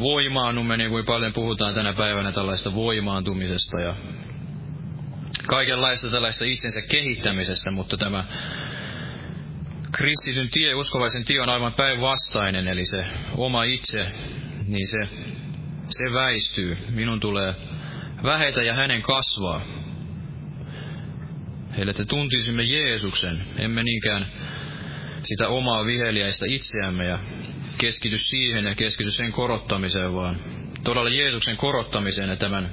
[0.00, 3.94] voimaannumme, niin kuin paljon puhutaan tänä päivänä tällaista voimaantumisesta ja
[5.46, 8.24] kaikenlaista tällaista itsensä kehittämisestä, mutta tämä
[9.92, 14.00] kristityn tie, uskovaisen tie on aivan päinvastainen, eli se oma itse,
[14.66, 15.08] niin se,
[15.88, 16.78] se väistyy.
[16.90, 17.54] Minun tulee
[18.22, 19.60] vähetä ja hänen kasvaa.
[21.76, 24.26] Eli että tuntisimme Jeesuksen, emme niinkään
[25.22, 27.18] sitä omaa viheliäistä itseämme ja
[27.78, 30.36] keskity siihen ja keskity sen korottamiseen, vaan
[30.84, 32.70] todella Jeesuksen korottamiseen ja tämän,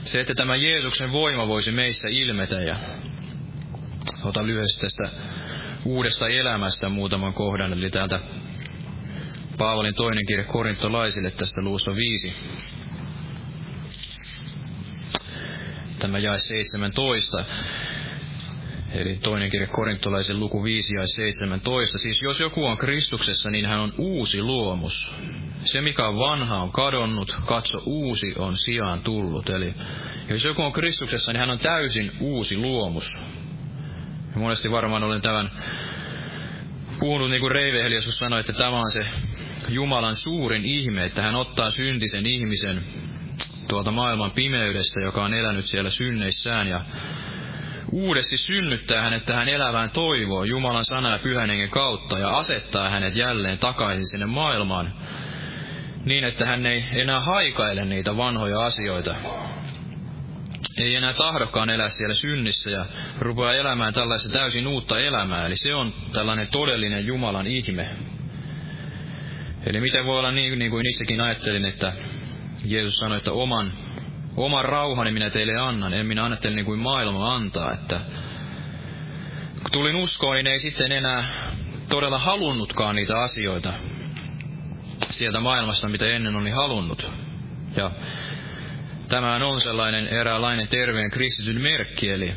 [0.00, 2.76] se, että tämä Jeesuksen voima voisi meissä ilmetä ja
[4.24, 5.10] ota lyhyesti tästä
[5.84, 8.20] uudesta elämästä muutaman kohdan, eli täältä
[9.58, 12.34] Paavalin toinen kirja korintolaisille tästä luusta viisi.
[15.98, 17.44] Tämä jae 17.
[18.92, 21.98] Eli toinen kirja korintolaisen luku 5 ja 17.
[21.98, 25.12] Siis jos joku on Kristuksessa, niin hän on uusi luomus.
[25.64, 29.50] Se, mikä on vanha, on kadonnut, katso uusi on sijaan tullut.
[29.50, 29.74] Eli
[30.28, 33.18] jos joku on Kristuksessa, niin hän on täysin uusi luomus.
[34.34, 35.50] Ja monesti varmaan olen tämän
[37.00, 39.06] puhunut, niin kuin Reive Heliasus sanoi, että tämä on se
[39.68, 42.82] Jumalan suurin ihme, että hän ottaa syntisen ihmisen
[43.68, 46.80] tuolta maailman pimeydestä, joka on elänyt siellä synneissään, ja
[47.92, 53.58] uudesti synnyttää hänet tähän elävään toivoon Jumalan sana ja pyhän kautta ja asettaa hänet jälleen
[53.58, 54.92] takaisin sinne maailmaan
[56.04, 59.14] niin, että hän ei enää haikaile niitä vanhoja asioita.
[60.78, 62.86] Ei enää tahdokaan elää siellä synnissä ja
[63.20, 65.46] rupeaa elämään tällaista täysin uutta elämää.
[65.46, 67.88] Eli se on tällainen todellinen Jumalan ihme.
[69.66, 71.92] Eli miten voi olla niin, niin kuin itsekin ajattelin, että
[72.64, 73.72] Jeesus sanoi, että oman
[74.36, 78.00] Oman rauhani minä teille annan, en minä anna teille niin kuin maailma antaa, että
[79.62, 81.24] kun tulin uskoon, niin ei sitten enää
[81.88, 83.72] todella halunnutkaan niitä asioita
[85.10, 87.10] sieltä maailmasta, mitä ennen oli halunnut.
[87.76, 87.90] Ja
[89.08, 92.32] tämä on sellainen eräänlainen terveen kristityn merkki, eli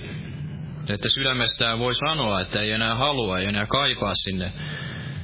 [0.89, 4.51] että sydämestään voi sanoa, että ei enää halua, ei enää kaipaa sinne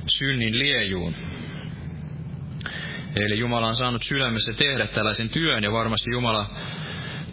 [0.07, 1.15] synnin liejuun.
[3.15, 6.49] Eli Jumala on saanut sydämessä tehdä tällaisen työn ja varmasti Jumala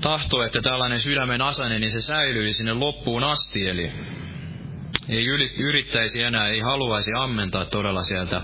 [0.00, 3.68] tahtoo, että tällainen sydämen asenne, niin se säilyisi sinne loppuun asti.
[3.68, 3.92] Eli
[5.08, 5.24] ei
[5.58, 8.42] yrittäisi enää, ei haluaisi ammentaa todella sieltä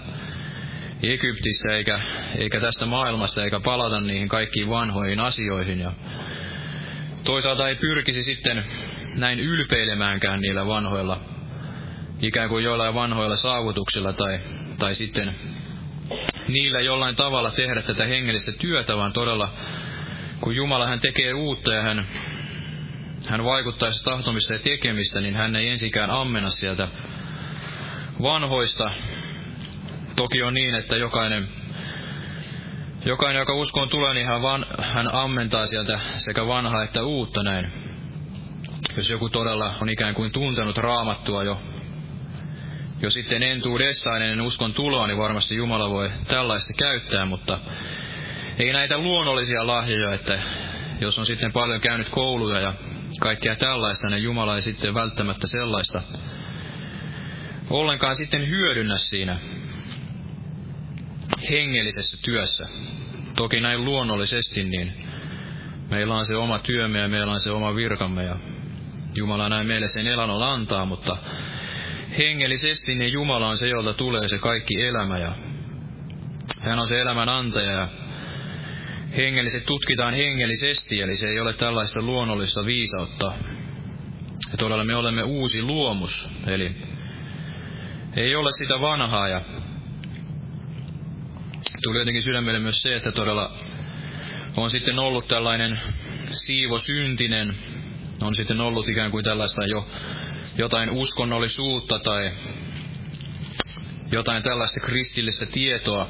[1.12, 2.00] Egyptissä eikä,
[2.38, 5.80] eikä tästä maailmasta, eikä palata niihin kaikkiin vanhoihin asioihin.
[5.80, 5.92] Ja
[7.24, 8.64] toisaalta ei pyrkisi sitten
[9.16, 11.20] näin ylpeilemäänkään niillä vanhoilla,
[12.22, 14.38] ikään kuin joillain vanhoilla saavutuksilla tai,
[14.78, 15.34] tai sitten
[16.48, 19.54] niillä jollain tavalla tehdä tätä hengellistä työtä, vaan todella
[20.40, 22.06] kun Jumala hän tekee uutta ja hän,
[23.28, 26.88] hän vaikuttaa tahtomista ja tekemistä, niin hän ei ensikään ammena sieltä
[28.22, 28.90] vanhoista.
[30.16, 31.48] Toki on niin, että jokainen,
[33.04, 37.72] jokainen joka uskoon tulee, niin hän, van, hän ammentaa sieltä sekä vanhaa että uutta näin.
[38.96, 41.60] Jos joku todella on ikään kuin tuntenut raamattua jo,
[43.02, 47.58] jo sitten entuudessaan ennen uskon tuloa, niin varmasti Jumala voi tällaista käyttää, mutta
[48.58, 50.38] ei näitä luonnollisia lahjoja, että
[51.00, 52.72] jos on sitten paljon käynyt kouluja ja
[53.20, 56.02] kaikkea tällaista, niin Jumala ei sitten välttämättä sellaista
[57.70, 59.36] ollenkaan sitten hyödynnä siinä
[61.50, 62.68] hengellisessä työssä.
[63.36, 64.92] Toki näin luonnollisesti, niin
[65.90, 68.36] meillä on se oma työmme ja meillä on se oma virkamme ja
[69.16, 71.16] Jumala näin meille sen elannon antaa, mutta
[72.18, 75.32] hengellisesti niin Jumala on se, jolta tulee se kaikki elämä ja
[76.60, 77.88] hän on se elämän antaja ja
[79.16, 83.32] hengelliset tutkitaan hengellisesti, eli se ei ole tällaista luonnollista viisautta.
[84.52, 86.76] Ja todella me olemme uusi luomus, eli
[88.16, 89.40] ei ole sitä vanhaa ja
[91.84, 93.50] tuli jotenkin sydämelle myös se, että todella
[94.56, 95.80] on sitten ollut tällainen
[96.30, 97.54] siivosyntinen,
[98.22, 99.86] on sitten ollut ikään kuin tällaista jo
[100.58, 102.32] jotain uskonnollisuutta tai
[104.12, 106.08] jotain tällaista kristillistä tietoa,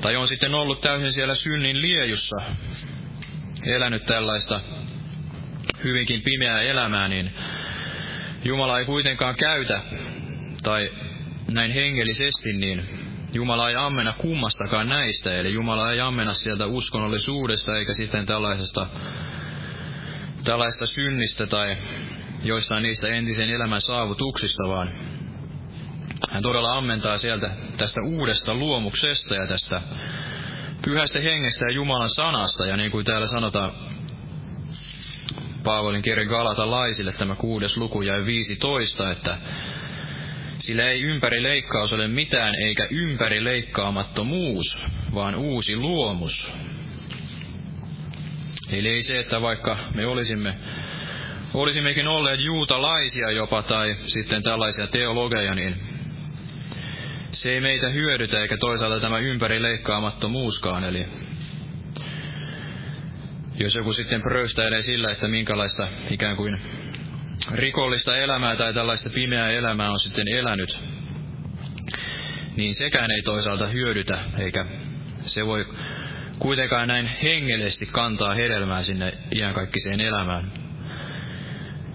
[0.00, 2.36] tai on sitten ollut täysin siellä synnin liejussa,
[3.62, 4.60] elänyt tällaista
[5.84, 7.30] hyvinkin pimeää elämää, niin
[8.44, 9.80] Jumala ei kuitenkaan käytä,
[10.62, 10.90] tai
[11.50, 17.94] näin hengellisesti, niin Jumala ei ammena kummastakaan näistä, eli Jumala ei ammena sieltä uskonnollisuudesta eikä
[17.94, 18.86] sitten tällaisesta,
[20.44, 21.76] tällaista synnistä tai
[22.44, 24.90] joistain niistä entisen elämän saavutuksista, vaan
[26.30, 29.80] hän todella ammentaa sieltä tästä uudesta luomuksesta ja tästä
[30.84, 32.66] pyhästä hengestä ja Jumalan sanasta.
[32.66, 33.72] Ja niin kuin täällä sanotaan
[35.64, 39.36] Paavolin kirjan Galatalaisille tämä kuudes luku ja 15, että
[40.68, 44.78] sillä ei ympäri leikkaus ole mitään eikä ympäri leikkaamattomuus,
[45.14, 46.52] vaan uusi luomus.
[48.70, 50.54] Eli ei se, että vaikka me olisimme
[51.54, 55.76] olisimmekin olleet juutalaisia jopa tai sitten tällaisia teologeja, niin
[57.32, 60.84] se ei meitä hyödytä eikä toisaalta tämä ympärileikkaamattomuuskaan.
[60.84, 61.06] Eli
[63.58, 66.58] jos joku sitten pröystäilee sillä, että minkälaista ikään kuin
[67.52, 70.80] rikollista elämää tai tällaista pimeää elämää on sitten elänyt,
[72.56, 74.66] niin sekään ei toisaalta hyödytä, eikä
[75.20, 75.64] se voi
[76.38, 80.52] kuitenkaan näin hengellisesti kantaa hedelmää sinne iankaikkiseen elämään.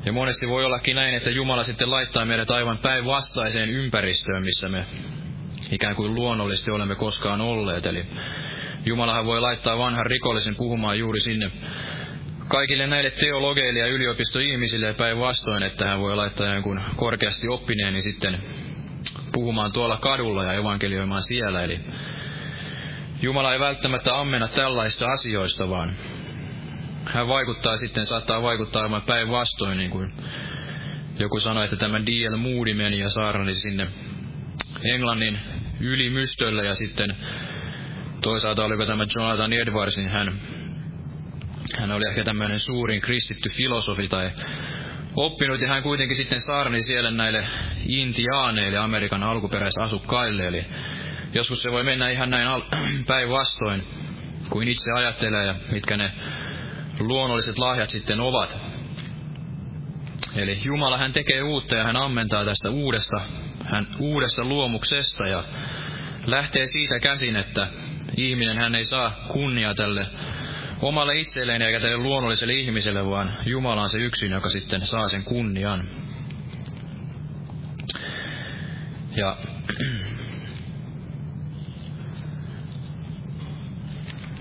[0.05, 4.85] Ja monesti voi ollakin näin, että Jumala sitten laittaa meidät aivan päinvastaiseen ympäristöön, missä me
[5.71, 7.85] ikään kuin luonnollisesti olemme koskaan olleet.
[7.85, 8.05] Eli
[8.85, 11.51] Jumalahan voi laittaa vanhan rikollisen puhumaan juuri sinne
[12.53, 18.37] kaikille näille teologeille ja yliopistoihmisille päinvastoin, että hän voi laittaa jonkun korkeasti oppineen niin sitten
[19.31, 21.63] puhumaan tuolla kadulla ja evankelioimaan siellä.
[21.63, 21.79] Eli
[23.21, 25.95] Jumala ei välttämättä ammena tällaista asioista, vaan
[27.05, 30.13] hän vaikuttaa sitten, saattaa vaikuttaa aivan päinvastoin, niin kuin
[31.19, 32.37] joku sanoi, että tämä D.L.
[32.37, 33.87] Moody meni ja saarnasi sinne
[34.83, 35.39] Englannin
[35.79, 37.15] ylimystölle ja sitten
[38.21, 40.33] toisaalta oliko tämä Jonathan Edwardsin, hän,
[41.79, 44.31] hän oli ehkä tämmöinen suurin kristitty filosofi tai
[45.15, 47.47] oppinut ja hän kuitenkin sitten saarni siellä näille
[47.87, 50.65] intiaaneille, Amerikan alkuperäisasukkaille, eli
[51.33, 52.69] joskus se voi mennä ihan näin al-
[53.07, 53.83] päinvastoin
[54.49, 56.11] kuin itse ajattelee ja mitkä ne
[56.99, 58.59] luonnolliset lahjat sitten ovat.
[60.35, 63.21] Eli Jumala hän tekee uutta ja hän ammentaa tästä uudesta,
[63.65, 65.43] hän uudesta luomuksesta ja
[66.25, 67.67] lähtee siitä käsin, että
[68.17, 70.05] ihminen hän ei saa kunnia tälle
[70.83, 75.23] omalle itselleen eikä tälle luonnolliselle ihmiselle, vaan Jumala on se yksin, joka sitten saa sen
[75.23, 75.87] kunnian.
[79.15, 79.37] Ja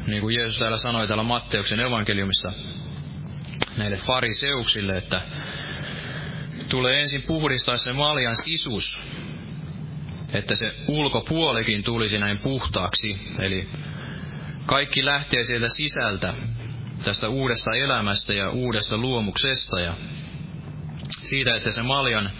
[0.07, 2.53] niin kuin Jeesus täällä sanoi täällä Matteuksen evankeliumissa
[3.77, 5.21] näille fariseuksille, että
[6.69, 9.03] tulee ensin puhdistaa se maljan sisus,
[10.33, 13.19] että se ulkopuolikin tulisi näin puhtaaksi.
[13.39, 13.69] Eli
[14.67, 16.35] kaikki lähtee sieltä sisältä,
[17.05, 19.95] tästä uudesta elämästä ja uudesta luomuksesta ja
[21.21, 22.31] siitä, että se maljan,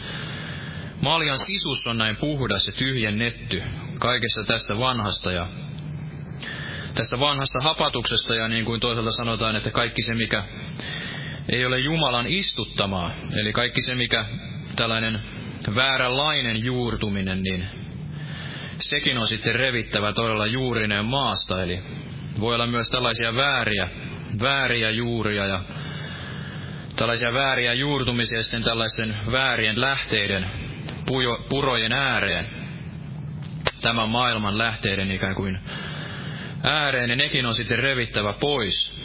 [1.01, 3.63] maljan sisus on näin puhdas ja tyhjennetty
[3.99, 5.47] kaikesta tästä vanhasta ja
[6.95, 10.45] tästä vanhasta hapatuksesta ja niin kuin toisaalta sanotaan, että kaikki se, mikä
[11.49, 14.25] ei ole Jumalan istuttamaa, eli kaikki se, mikä
[14.77, 15.21] tällainen
[15.75, 17.67] vääränlainen juurtuminen, niin
[18.79, 21.83] sekin on sitten revittävä todella juurineen maasta, eli
[22.43, 23.89] voi olla myös tällaisia vääriä,
[24.41, 25.61] vääriä juuria ja
[26.97, 30.47] tällaisia vääriä juurtumisia sitten tällaisten väärien lähteiden,
[31.07, 32.47] pujo, purojen ääreen,
[33.83, 35.59] tämän maailman lähteiden ikään kuin
[36.63, 39.03] ääreen, niin nekin on sitten revittävä pois.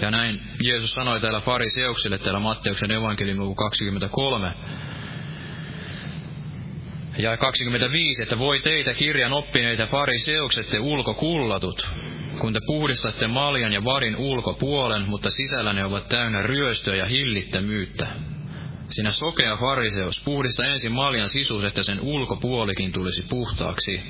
[0.00, 4.52] Ja näin Jeesus sanoi täällä fariseuksille täällä Matteuksen evankeliumi 23,
[7.18, 11.88] ja 25, että voi teitä kirjan oppineita fariseukset te ulkokullatut,
[12.40, 18.06] kun te puhdistatte maljan ja varin ulkopuolen, mutta sisällä ne ovat täynnä ryöstöä ja hillittömyyttä.
[18.90, 24.00] Sinä sokea fariseus, puhdista ensin maljan sisus, että sen ulkopuolikin tulisi puhtaaksi.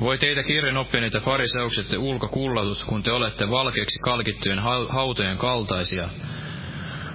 [0.00, 4.58] Voi teitä kirjan oppineita fariseukset te ulkokullatut, kun te olette valkeiksi kalkittujen
[4.88, 6.08] hautojen kaltaisia,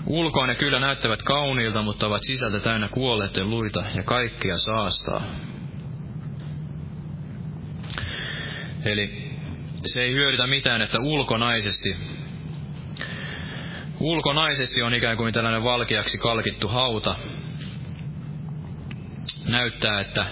[0.09, 5.21] Ulkoa ne kyllä näyttävät kauniilta, mutta ovat sisältä täynnä kuolleiden luita ja kaikkia saastaa.
[8.85, 9.31] Eli
[9.85, 11.95] se ei hyödytä mitään, että ulkonaisesti,
[13.99, 17.15] ulkonaisesti on ikään kuin tällainen valkeaksi kalkittu hauta.
[19.47, 20.25] Näyttää, että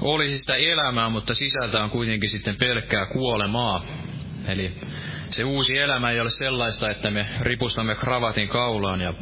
[0.00, 3.84] olisi sitä elämää, mutta sisältä on kuitenkin sitten pelkkää kuolemaa.
[4.48, 4.74] Eli
[5.32, 9.14] se uusi elämä ei ole sellaista, että me ripustamme kravatin kaulaan ja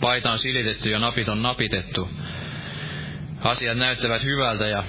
[0.00, 2.08] paita on silitetty ja napit on napitettu.
[3.44, 4.84] Asiat näyttävät hyvältä ja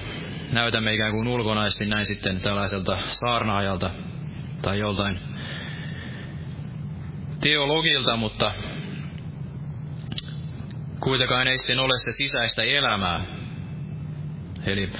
[0.52, 3.90] näytämme ikään kuin ulkonaisesti näin sitten tällaiselta saarnaajalta
[4.62, 5.18] tai joltain
[7.40, 8.52] teologilta, mutta
[11.00, 13.20] kuitenkaan ei sitten ole se sisäistä elämää.
[14.66, 14.92] Eli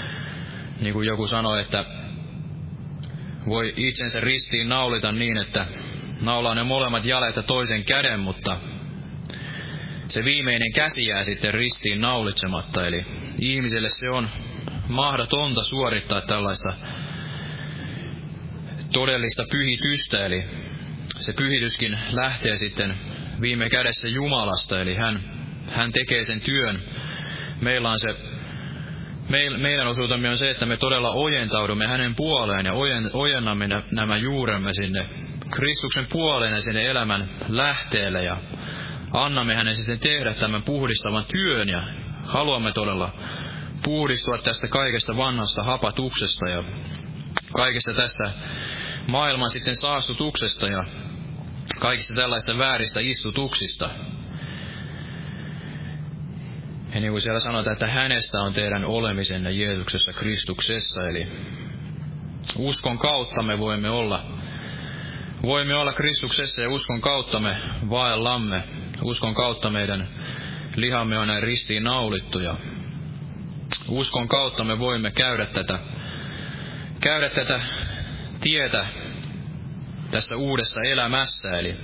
[0.80, 1.84] niin kuin joku sanoi, että
[3.48, 5.66] voi itsensä ristiin naulita niin, että
[6.20, 8.56] naulaa ne molemmat ja toisen käden, mutta
[10.08, 12.86] se viimeinen käsi jää sitten ristiin naulitsematta.
[12.86, 13.06] Eli
[13.38, 14.28] ihmiselle se on
[14.88, 16.72] mahdotonta suorittaa tällaista
[18.92, 20.44] todellista pyhitystä, eli
[21.20, 22.94] se pyhityskin lähtee sitten
[23.40, 25.22] viime kädessä Jumalasta, eli hän,
[25.68, 26.82] hän tekee sen työn.
[27.60, 28.27] Meillä on se
[29.58, 32.72] meidän osuutemme on se, että me todella ojentaudumme hänen puoleen ja
[33.12, 35.06] ojennamme nämä juuremme sinne
[35.50, 38.36] Kristuksen puoleen ja sinne elämän lähteelle ja
[39.12, 41.82] annamme hänen sitten tehdä tämän puhdistavan työn ja
[42.24, 43.10] haluamme todella
[43.84, 46.64] puhdistua tästä kaikesta vanhasta hapatuksesta ja
[47.52, 48.30] kaikesta tästä
[49.06, 50.84] maailman sitten saastutuksesta ja
[51.80, 53.90] kaikista tällaista vääristä istutuksista.
[56.98, 61.26] Ja niin kuin siellä sanotaan, että hänestä on teidän olemisenne Jeesuksessa Kristuksessa, eli
[62.56, 64.24] uskon kautta me voimme olla,
[65.42, 67.56] voimme olla Kristuksessa ja uskon kautta me
[67.90, 68.64] vaellamme,
[69.02, 70.08] uskon kautta meidän
[70.76, 72.54] lihamme on näin ristiin naulittu ja
[73.88, 75.78] uskon kautta me voimme käydä tätä,
[77.00, 77.60] käydä tätä
[78.40, 78.86] tietä
[80.10, 81.76] tässä uudessa elämässä, eli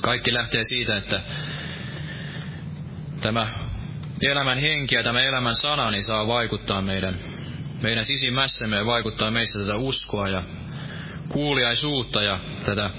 [0.00, 1.20] kaikki lähtee siitä, että
[3.20, 3.65] tämä
[4.20, 7.18] elämän henki ja tämä elämän sana niin saa vaikuttaa meidän,
[7.82, 10.42] meidän sisimmässämme ja vaikuttaa meissä tätä uskoa ja
[11.28, 12.90] kuuliaisuutta ja tätä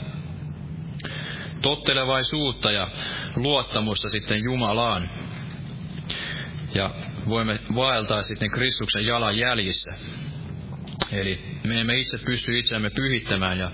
[1.61, 2.87] tottelevaisuutta ja
[3.35, 5.09] luottamusta sitten Jumalaan.
[6.75, 6.89] Ja
[7.27, 9.93] voimme vaeltaa sitten Kristuksen jalan jäljissä.
[11.11, 13.71] Eli me emme itse pysty itseämme pyhittämään ja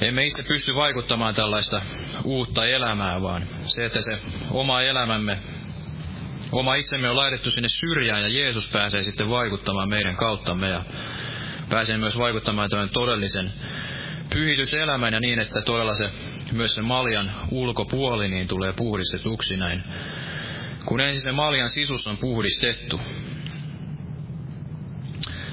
[0.00, 1.82] emme itse pysty vaikuttamaan tällaista
[2.24, 4.18] uutta elämää, vaan se, että se
[4.50, 5.38] oma elämämme
[6.54, 10.82] Oma itsemme on laitettu sinne syrjään ja Jeesus pääsee sitten vaikuttamaan meidän kauttamme ja
[11.68, 13.52] pääsee myös vaikuttamaan tämän todellisen
[14.32, 16.10] pyhityselämän ja niin, että todella se,
[16.52, 19.82] myös se maljan ulkopuoli niin tulee puhdistetuksi näin.
[20.84, 23.00] Kun ensin se maljan sisus on puhdistettu.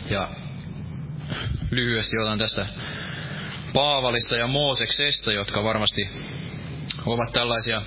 [0.10, 0.30] Ja
[1.72, 2.68] lyhyesti otan tästä
[3.74, 6.10] Paavalista ja Mooseksesta, jotka varmasti
[7.06, 7.82] ovat tällaisia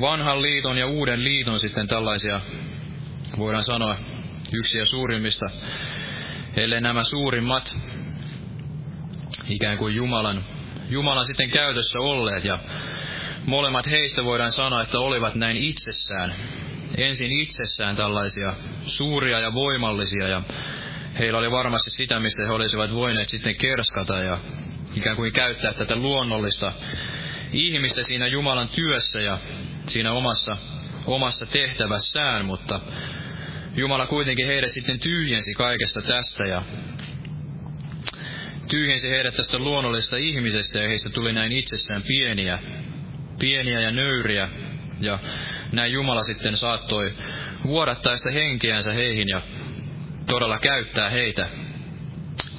[0.00, 2.40] vanhan liiton ja uuden liiton sitten tällaisia,
[3.38, 3.96] voidaan sanoa,
[4.52, 5.46] yksi ja suurimmista,
[6.56, 7.78] ellei nämä suurimmat,
[9.48, 10.44] ikään kuin Jumalan,
[10.88, 12.44] Jumalan sitten käytössä olleet.
[12.44, 12.58] Ja
[13.46, 16.32] molemmat heistä voidaan sanoa, että olivat näin itsessään
[16.96, 18.52] ensin itsessään tällaisia
[18.84, 20.42] suuria ja voimallisia ja
[21.18, 24.38] heillä oli varmasti sitä, mistä he olisivat voineet sitten kerskata ja
[24.94, 26.72] ikään kuin käyttää tätä luonnollista
[27.52, 29.38] ihmistä siinä Jumalan työssä ja
[29.86, 30.56] siinä omassa,
[31.06, 32.80] omassa tehtävässään, mutta
[33.74, 36.62] Jumala kuitenkin heidät sitten tyhjensi kaikesta tästä ja
[38.70, 42.58] tyhjensi heidät tästä luonnollisesta ihmisestä ja heistä tuli näin itsessään pieniä,
[43.38, 44.48] pieniä ja nöyriä.
[45.00, 45.18] Ja
[45.72, 47.14] näin Jumala sitten saattoi
[47.66, 49.42] vuodattaa sitä henkeänsä heihin ja
[50.26, 51.48] todella käyttää heitä,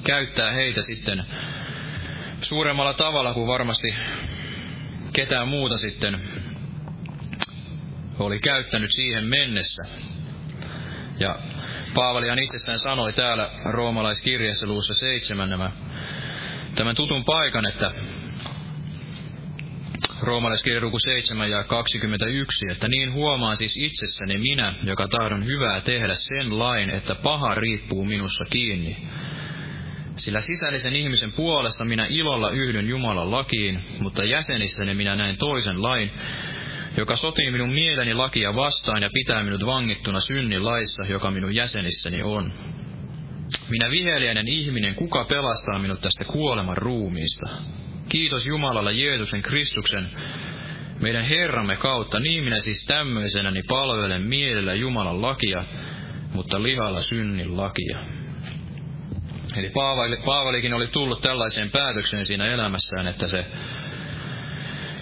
[0.04, 1.24] käyttää heitä sitten
[2.42, 3.94] suuremmalla tavalla kuin varmasti
[5.12, 6.20] ketään muuta sitten
[8.18, 9.82] oli käyttänyt siihen mennessä.
[11.20, 11.38] Ja
[11.94, 15.70] Paavalihan itsestään sanoi täällä roomalaiskirjassa luussa seitsemän nämä,
[16.74, 17.90] tämän tutun paikan, että
[20.22, 26.14] Roomalaiskirja luku 7 ja 21, että niin huomaan siis itsessäni minä, joka tahdon hyvää tehdä
[26.14, 28.96] sen lain, että paha riippuu minussa kiinni.
[30.16, 36.10] Sillä sisällisen ihmisen puolesta minä ilolla yhdyn Jumalan lakiin, mutta jäsenissäni minä näen toisen lain,
[36.98, 42.22] joka sotii minun mieleni lakia vastaan ja pitää minut vangittuna synnin laissa, joka minun jäsenissäni
[42.22, 42.52] on.
[43.70, 47.48] Minä viheliäinen ihminen, kuka pelastaa minut tästä kuoleman ruumiista?
[48.08, 50.10] Kiitos Jumalalle Jeesuksen Kristuksen,
[51.00, 55.64] meidän Herramme kautta, niin minä siis tämmöisenäni palvelen mielellä Jumalan lakia,
[56.32, 57.98] mutta lihalla synnin lakia.
[59.56, 63.46] Eli Paavali, Paavalikin oli tullut tällaiseen päätökseen siinä elämässään, että se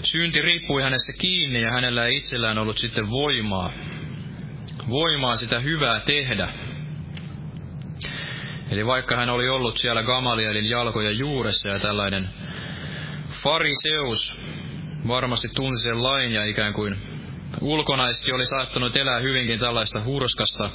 [0.07, 3.70] synti riippui hänessä kiinni ja hänellä ei itsellään ollut sitten voimaa,
[4.88, 6.48] voimaa sitä hyvää tehdä.
[8.70, 12.28] Eli vaikka hän oli ollut siellä Gamalielin jalkojen juuressa ja tällainen
[13.30, 14.40] fariseus
[15.09, 16.96] varmasti tunsi sen lain ja ikään kuin
[17.61, 20.70] ulkonaisesti oli saattanut elää hyvinkin tällaista hurskasta,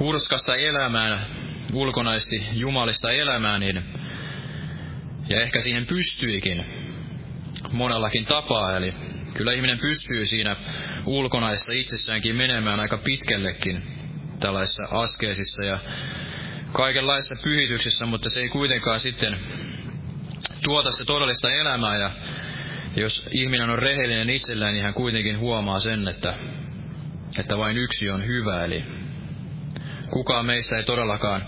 [0.00, 1.24] hurskasta elämää,
[1.72, 3.82] ulkonaisesti jumalista elämää, niin
[5.28, 6.85] ja ehkä siihen pystyikin
[7.72, 8.76] monellakin tapaa.
[8.76, 8.94] Eli
[9.34, 10.56] kyllä ihminen pystyy siinä
[11.06, 13.82] ulkonaissa itsessäänkin menemään aika pitkällekin
[14.40, 15.78] tällaisissa askeisissa ja
[16.72, 19.38] kaikenlaisissa pyhityksissä, mutta se ei kuitenkaan sitten
[20.64, 22.10] tuota se todellista elämää ja
[22.96, 26.34] jos ihminen on rehellinen itsellään, niin hän kuitenkin huomaa sen, että,
[27.38, 28.84] että vain yksi on hyvä, eli
[30.10, 31.42] kukaan meistä ei todellakaan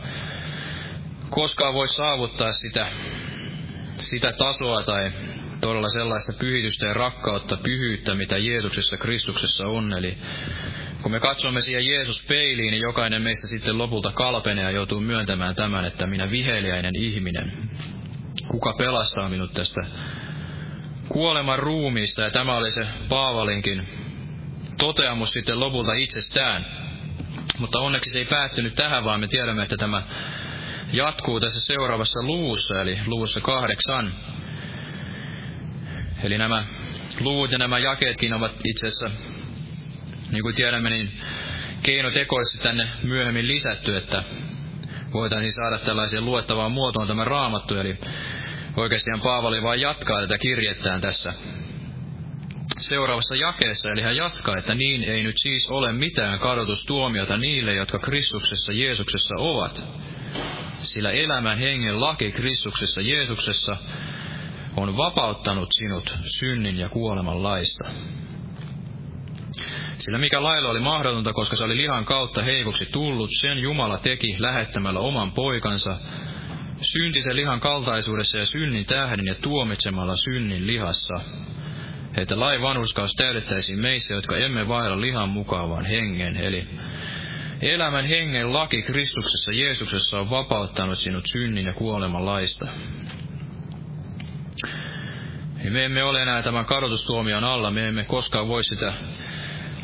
[1.31, 2.87] koskaan voi saavuttaa sitä,
[3.99, 5.13] sitä tasoa tai
[5.61, 9.93] todella sellaista pyhitystä ja rakkautta, pyhyyttä, mitä Jeesuksessa Kristuksessa on.
[9.93, 10.19] Eli
[11.03, 15.55] kun me katsomme siihen Jeesus peiliin, niin jokainen meistä sitten lopulta kalpenee ja joutuu myöntämään
[15.55, 17.53] tämän, että minä viheliäinen ihminen.
[18.49, 19.81] Kuka pelastaa minut tästä
[21.09, 22.25] kuoleman ruumiista?
[22.25, 23.89] Ja tämä oli se Paavalinkin
[24.79, 26.67] toteamus sitten lopulta itsestään.
[27.59, 30.03] Mutta onneksi se ei päättynyt tähän, vaan me tiedämme, että tämä
[30.93, 34.13] jatkuu tässä seuraavassa luvussa, eli luvussa kahdeksan.
[36.23, 36.65] Eli nämä
[37.21, 39.11] luvut ja nämä jakeetkin ovat itse asiassa,
[40.33, 41.21] niin kuin tiedämme, niin
[41.83, 44.23] keinotekoisesti tänne myöhemmin lisätty, että
[45.13, 47.75] voitaisiin saada tällaisen luettavaan muotoon tämä raamattu.
[47.75, 47.99] Eli
[48.77, 51.33] oikeastihan Paavali vain jatkaa tätä kirjettään tässä
[52.81, 57.99] seuraavassa jakeessa, eli hän jatkaa, että niin ei nyt siis ole mitään kadotustuomiota niille, jotka
[57.99, 59.85] Kristuksessa Jeesuksessa ovat.
[60.83, 63.77] Sillä elämän hengen laki Kristuksessa Jeesuksessa
[64.77, 67.85] on vapauttanut sinut synnin ja kuoleman laista.
[69.99, 74.37] Sillä mikä lailla oli mahdotonta, koska se oli lihan kautta heikoksi tullut, sen Jumala teki
[74.39, 75.97] lähettämällä oman poikansa,
[76.81, 81.15] syntisen lihan kaltaisuudessa ja synnin tähden ja tuomitsemalla synnin lihassa,
[82.17, 86.69] että lain vanhuskaus täydettäisiin meissä, jotka emme vailla lihan mukaan, hengen, eli
[87.61, 92.67] elämän hengen laki Kristuksessa Jeesuksessa on vapauttanut sinut synnin ja kuoleman laista.
[95.71, 98.93] Me emme ole enää tämän kadotustuomion alla, me emme koskaan voi sitä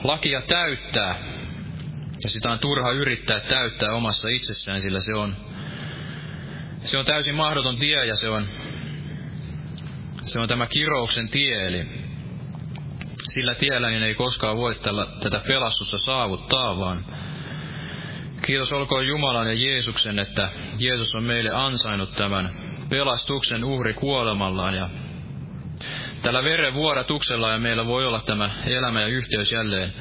[0.04, 1.14] lakia täyttää.
[2.24, 5.36] Ja sitä on turha yrittää täyttää omassa itsessään, sillä se on,
[6.84, 8.48] se on täysin mahdoton tie ja se on,
[10.22, 11.88] se on tämä kirouksen tie, eli
[13.34, 17.06] sillä tiellä niin ei koskaan voi tällä, tätä pelastusta saavuttaa, vaan
[18.46, 20.48] kiitos olkoon Jumalan ja Jeesuksen, että
[20.78, 22.63] Jeesus on meille ansainnut tämän
[22.94, 24.88] pelastuksen uhri kuolemallaan ja
[26.22, 29.92] tällä veren vuodatuksella ja meillä voi olla tämä elämä ja yhteys jälleen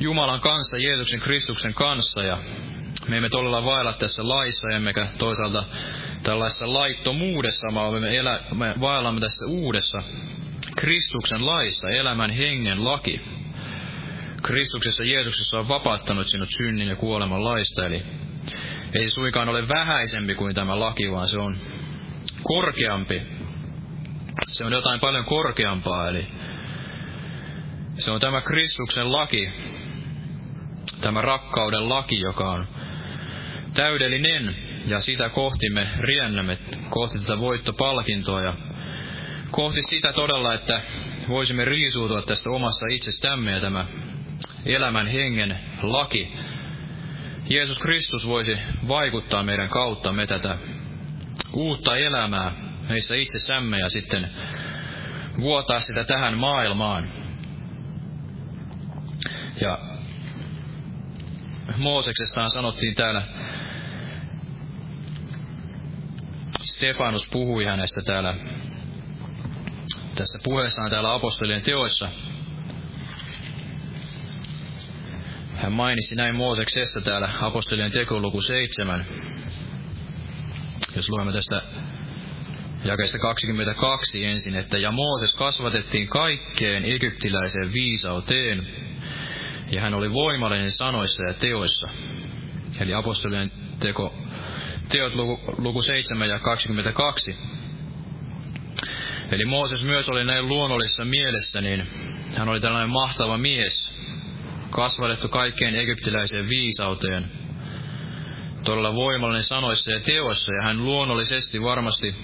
[0.00, 2.38] Jumalan kanssa, Jeesuksen Kristuksen kanssa ja
[3.08, 5.64] me emme todella vailla tässä laissa, emmekä toisaalta
[6.22, 9.98] tällaisessa laittomuudessa, vaan me, elä, me vaellamme tässä uudessa
[10.76, 13.20] Kristuksen laissa, elämän hengen laki.
[14.42, 18.02] Kristuksessa Jeesuksessa on vapauttanut sinut synnin ja kuoleman laista, eli
[18.94, 21.56] ei suinkaan ole vähäisempi kuin tämä laki, vaan se on
[22.42, 23.22] korkeampi.
[24.46, 26.26] Se on jotain paljon korkeampaa, eli
[27.98, 29.50] se on tämä Kristuksen laki,
[31.00, 32.68] tämä rakkauden laki, joka on
[33.74, 34.56] täydellinen,
[34.86, 36.58] ja sitä kohti me riennämme,
[36.90, 38.54] kohti tätä voittopalkintoa, ja
[39.50, 40.80] kohti sitä todella, että
[41.28, 43.86] voisimme riisuutua tästä omasta itsestämme, ja tämä
[44.66, 46.36] elämän hengen laki,
[47.50, 48.58] Jeesus Kristus voisi
[48.88, 49.68] vaikuttaa meidän
[50.12, 50.58] me tätä
[51.54, 52.52] uutta elämää
[52.88, 54.30] meissä itsessämme ja sitten
[55.40, 57.08] vuotaa sitä tähän maailmaan.
[59.60, 59.78] Ja
[61.76, 63.22] Mooseksestaan sanottiin täällä,
[66.62, 68.34] Stefanus puhui hänestä täällä,
[70.14, 72.08] tässä puheessaan täällä apostolien teoissa.
[75.56, 79.06] Hän mainitsi näin Mooseksesta täällä apostolien tekoluku 7.
[80.96, 81.62] Jos luemme tästä
[82.84, 88.66] jakeesta 22 ensin, että ja Mooses kasvatettiin kaikkeen egyptiläiseen viisauteen,
[89.70, 91.88] ja hän oli voimallinen sanoissa ja teoissa.
[92.80, 94.14] Eli apostolien teko,
[94.88, 97.36] teot luku, luku 7 ja 22.
[99.30, 101.86] Eli Mooses myös oli näin luonnollisessa mielessä, niin
[102.36, 103.98] hän oli tällainen mahtava mies,
[104.70, 107.32] kasvatettu kaikkeen egyptiläiseen viisauteen,
[108.64, 112.14] todella voimallinen sanoissa ja teoissa, ja hän luonnollisesti varmasti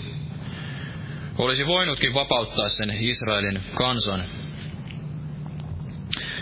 [1.38, 4.24] olisi voinutkin vapauttaa sen Israelin kansan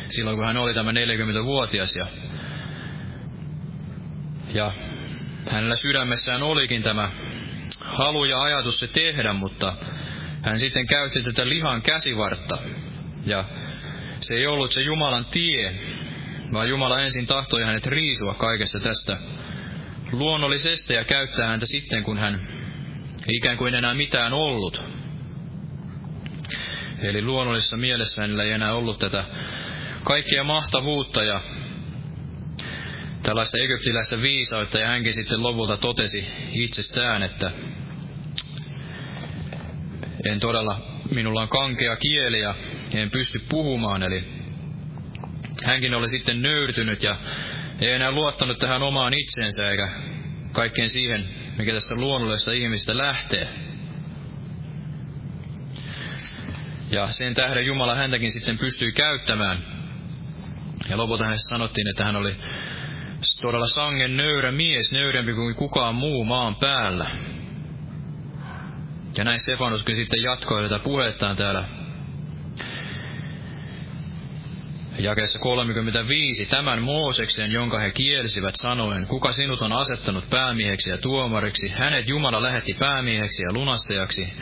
[0.09, 1.97] silloin, kun hän oli tämä 40-vuotias.
[1.97, 2.07] Ja,
[4.55, 4.73] ja
[5.51, 7.11] hänellä sydämessään olikin tämä
[7.81, 9.73] halu ja ajatus se tehdä, mutta
[10.43, 12.59] hän sitten käytti tätä lihan käsivartta.
[13.27, 13.45] Ja
[14.21, 15.75] se ei ollut se Jumalan tie,
[16.53, 19.17] vaan Jumala ensin tahtoi hänet riisua kaikesta tästä
[20.13, 22.41] luonnollisesti ja käyttää häntä sitten, kun hän
[23.29, 24.83] ikään kuin enää mitään ollut.
[26.99, 29.25] Eli luonnollisessa mielessä hänellä ei enää ollut tätä
[30.05, 31.41] kaikkea mahtavuutta ja
[33.23, 37.51] tällaista egyptiläistä viisautta, ja hänkin sitten lopulta totesi itsestään, että
[40.31, 42.55] en todella, minulla on kankea kieli ja
[42.95, 44.25] en pysty puhumaan, eli
[45.65, 47.17] hänkin oli sitten nöyrtynyt ja
[47.81, 49.89] ei enää luottanut tähän omaan itseensä eikä
[50.53, 53.49] kaikkeen siihen, mikä tästä luonnollisesta ihmistä lähtee.
[56.91, 59.59] Ja sen tähden Jumala häntäkin sitten pystyi käyttämään.
[60.89, 62.37] Ja lopulta hänestä sanottiin, että hän oli
[63.41, 67.11] todella sangen nöyrä mies, nöyrempi kuin kukaan muu maan päällä.
[69.16, 71.78] Ja näin Stefanuskin sitten jatkoi tätä puhettaan täällä
[74.99, 81.69] Jakeessa 35, tämän Mooseksen, jonka he kielsivät sanoen, kuka sinut on asettanut päämieheksi ja tuomariksi,
[81.69, 84.33] hänet Jumala lähetti päämieheksi ja lunastajaksi,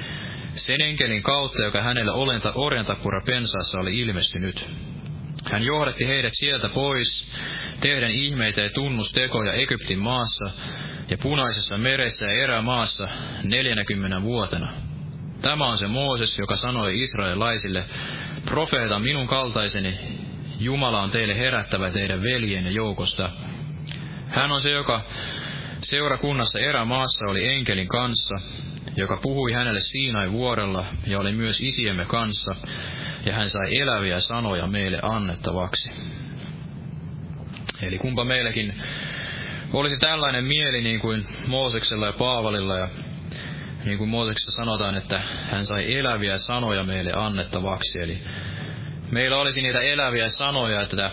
[0.55, 4.71] sen enkelin kautta, joka hänelle olenta, orjantapura pensaassa oli ilmestynyt.
[5.51, 7.33] Hän johdatti heidät sieltä pois,
[7.81, 10.45] tehden ihmeitä ja tunnustekoja Egyptin maassa
[11.11, 13.09] ja punaisessa meressä ja erämaassa
[13.43, 14.73] neljänäkymmenen vuotena.
[15.43, 17.85] Tämä on se Mooses, joka sanoi israelaisille,
[18.47, 20.16] profeeta minun kaltaiseni,
[20.59, 23.31] Jumala on teille herättävä teidän veljenne joukosta.
[24.29, 25.03] Hän on se, joka
[25.81, 28.35] seurakunnassa erämaassa oli enkelin kanssa,
[28.97, 32.55] joka puhui hänelle Siinain vuorella ja oli myös isiemme kanssa,
[33.27, 35.91] ja hän sai eläviä sanoja meille annettavaksi.
[37.83, 38.83] Eli kumpa meillekin
[39.73, 42.89] olisi tällainen mieli niin kuin Mooseksella ja Paavalilla ja
[43.85, 48.01] niin kuin Mooseksessa sanotaan, että hän sai eläviä sanoja meille annettavaksi.
[48.01, 48.23] Eli
[49.11, 51.11] meillä olisi niitä eläviä sanoja, että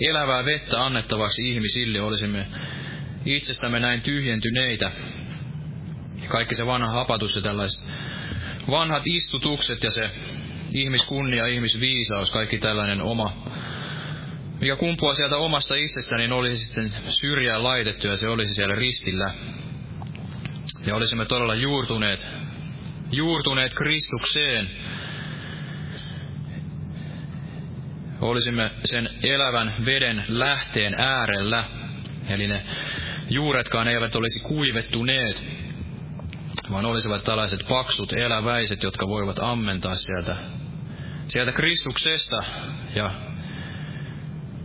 [0.00, 2.46] elävää vettä annettavaksi ihmisille olisimme
[3.24, 4.90] itsestämme näin tyhjentyneitä.
[6.28, 7.88] Kaikki se vanha hapatus ja tällaiset
[8.70, 10.10] vanhat istutukset ja se
[10.74, 13.32] ihmiskunnia, ihmisviisaus, kaikki tällainen oma,
[14.60, 19.34] mikä kumpuaa sieltä omasta itsestä, niin olisi sitten syrjään laitettu ja se olisi siellä ristillä.
[20.86, 22.30] Ja olisimme todella juurtuneet,
[23.12, 24.70] juurtuneet Kristukseen,
[28.20, 31.64] olisimme sen elävän veden lähteen äärellä.
[32.30, 32.62] Eli ne
[33.28, 35.46] juuretkaan eivät olisi kuivettuneet,
[36.70, 40.36] vaan olisivat tällaiset paksut eläväiset, jotka voivat ammentaa sieltä,
[41.26, 42.36] sieltä Kristuksesta
[42.94, 43.10] ja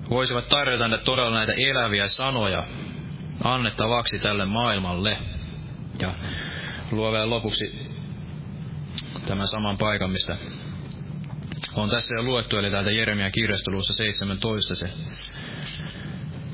[0.10, 2.64] voisivat tarjota todella näitä eläviä sanoja
[3.44, 5.18] annettavaksi tälle maailmalle.
[6.02, 6.10] Ja
[6.92, 7.96] luo vielä lopuksi
[9.26, 10.38] tämän saman paikan, mistä
[11.82, 14.90] on tässä jo luettu, eli täältä Jeremian kirjastoluussa 17 se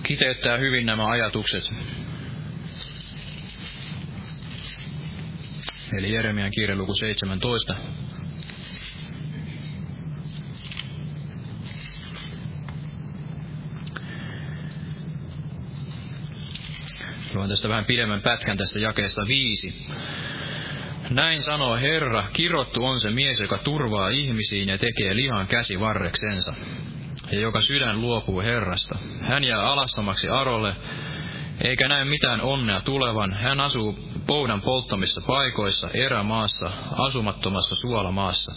[0.04, 1.74] kiteyttää hyvin nämä ajatukset.
[5.98, 7.76] Eli Jeremian kirja luku 17.
[17.34, 19.88] Luen tästä vähän pidemmän pätkän tästä jakeesta viisi.
[21.12, 26.53] Näin sanoo Herra, kirottu on se mies, joka turvaa ihmisiin ja tekee lihan käsivarreksensa,
[27.32, 28.97] ja joka sydän luopuu Herrasta.
[29.22, 30.76] Hän jää alastomaksi arolle,
[31.64, 33.34] eikä näe mitään onnea tulevan.
[33.34, 38.51] Hän asuu poudan polttamissa paikoissa, erämaassa, asumattomassa suolamaassa.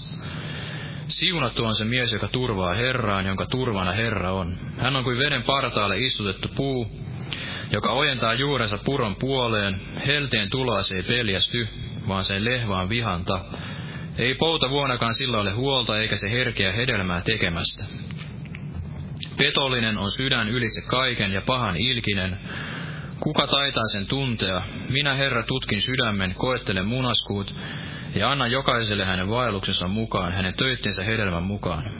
[1.08, 4.56] Siunattu on se mies, joka turvaa Herraan, jonka turvana Herra on.
[4.78, 6.90] Hän on kuin veden partaalle istutettu puu,
[7.70, 9.80] joka ojentaa juurensa puron puoleen.
[10.06, 11.68] Helteen tuloa se ei peljästy,
[12.08, 13.40] vaan sen lehvaan vihanta.
[14.18, 17.84] Ei pouta vuonakaan sillä ole huolta, eikä se herkeä hedelmää tekemästä.
[19.36, 22.38] Petollinen on sydän ylitse kaiken ja pahan ilkinen.
[23.20, 24.62] Kuka taitaa sen tuntea?
[24.88, 27.54] Minä, Herra, tutkin sydämen, koettelen munaskuut
[28.14, 31.90] ja anna jokaiselle hänen vaelluksensa mukaan, hänen töittiensä hedelmän mukaan.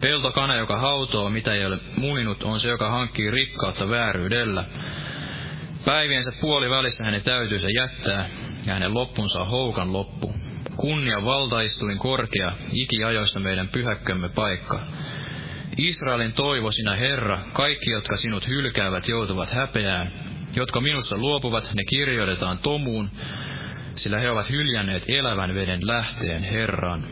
[0.00, 4.64] Peltokana, joka hautoo, mitä ei ole muinut, on se, joka hankkii rikkautta vääryydellä.
[5.84, 8.28] Päiviensä puoli välissä hänen täytyy se jättää,
[8.66, 10.34] ja hänen loppunsa on houkan loppu.
[10.76, 14.80] Kunnia valtaistuin korkea, ikiajoista meidän pyhäkkömme paikka.
[15.76, 20.12] Israelin toivo sinä Herra, kaikki, jotka sinut hylkäävät, joutuvat häpeään.
[20.56, 23.10] Jotka minusta luopuvat, ne kirjoitetaan tomuun,
[23.94, 27.04] sillä he ovat hyljänneet elävän veden lähteen Herran.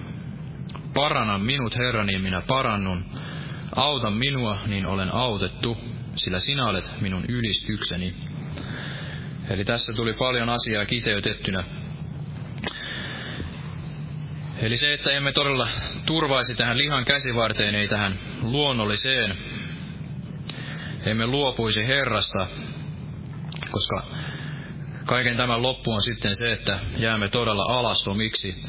[0.94, 3.04] Paranna minut, Herra, niin minä parannun.
[3.76, 5.76] Auta minua, niin olen autettu,
[6.14, 8.14] sillä sinä olet minun ylistykseni.
[9.50, 11.64] Eli tässä tuli paljon asiaa kiteytettynä.
[14.56, 15.68] Eli se, että emme todella
[16.06, 19.36] turvaisi tähän lihan käsivarteen, ei tähän luonnolliseen.
[21.06, 22.46] Emme luopuisi Herrasta,
[23.70, 24.02] koska
[25.06, 28.64] kaiken tämän loppu on sitten se, että jäämme todella alastomiksi.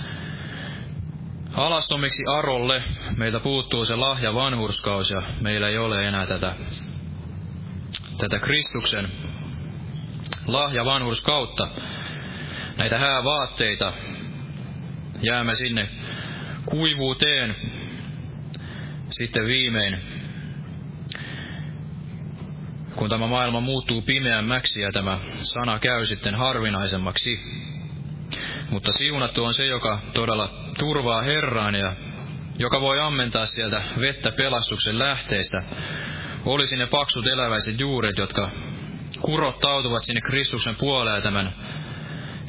[1.54, 2.84] Alastomiksi Arolle
[3.18, 6.56] meiltä puuttuu se lahja vanhurskaus ja meillä ei ole enää tätä,
[8.18, 9.12] tätä Kristuksen
[10.48, 11.68] lahja vanhurskautta,
[12.78, 13.94] näitä häävaatteita,
[15.22, 15.90] jäämme sinne
[16.66, 17.56] kuivuuteen
[19.10, 19.98] sitten viimein,
[22.96, 27.40] kun tämä maailma muuttuu pimeämmäksi ja tämä sana käy sitten harvinaisemmaksi.
[28.70, 31.94] Mutta siunattu on se, joka todella turvaa Herraan ja
[32.60, 35.58] joka voi ammentaa sieltä vettä pelastuksen lähteistä.
[36.46, 38.50] Olisi ne paksut eläväiset juuret, jotka
[39.26, 41.56] kurottautuvat sinne Kristuksen puoleen tämän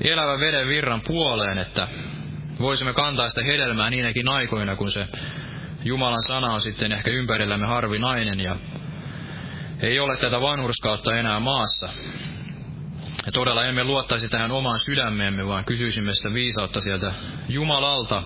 [0.05, 1.89] elävän veden virran puoleen, että
[2.61, 5.09] voisimme kantaa sitä hedelmää niinäkin aikoina, kun se
[5.85, 8.57] Jumalan sana on sitten ehkä ympärillämme harvinainen ja
[9.81, 11.89] ei ole tätä vanhurskautta enää maassa.
[13.27, 17.13] Ja todella emme luottaisi tähän omaan sydämeemme, vaan kysyisimme sitä viisautta sieltä
[17.49, 18.23] Jumalalta.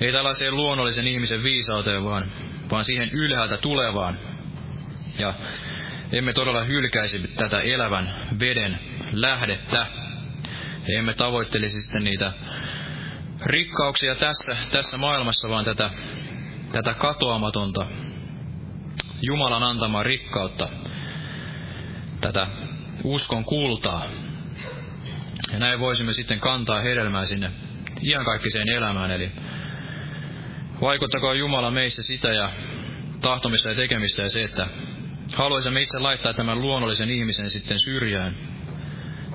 [0.00, 2.24] Ei tällaiseen luonnollisen ihmisen viisauteen, vaan,
[2.70, 4.18] vaan siihen ylhäältä tulevaan.
[5.18, 5.34] Ja
[6.12, 8.78] emme todella hylkäisi tätä elävän veden
[9.12, 9.86] lähdettä.
[10.96, 12.32] Emme tavoittelisi sitten niitä
[13.46, 15.90] rikkauksia tässä, tässä maailmassa, vaan tätä,
[16.72, 17.86] tätä katoamatonta
[19.22, 20.68] Jumalan antamaa rikkautta,
[22.20, 22.46] tätä
[23.04, 24.04] uskon kultaa.
[25.52, 27.50] Ja näin voisimme sitten kantaa hedelmää sinne
[28.02, 29.32] iankaikkiseen elämään, eli
[30.80, 32.52] vaikuttakaa Jumala meissä sitä ja
[33.20, 34.66] tahtomista ja tekemistä ja se, että
[35.34, 38.34] haluaisimme itse laittaa tämän luonnollisen ihmisen sitten syrjään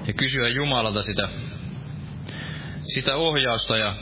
[0.07, 1.29] ja kysyä Jumalalta sitä
[2.83, 3.95] sitä ohjausta ja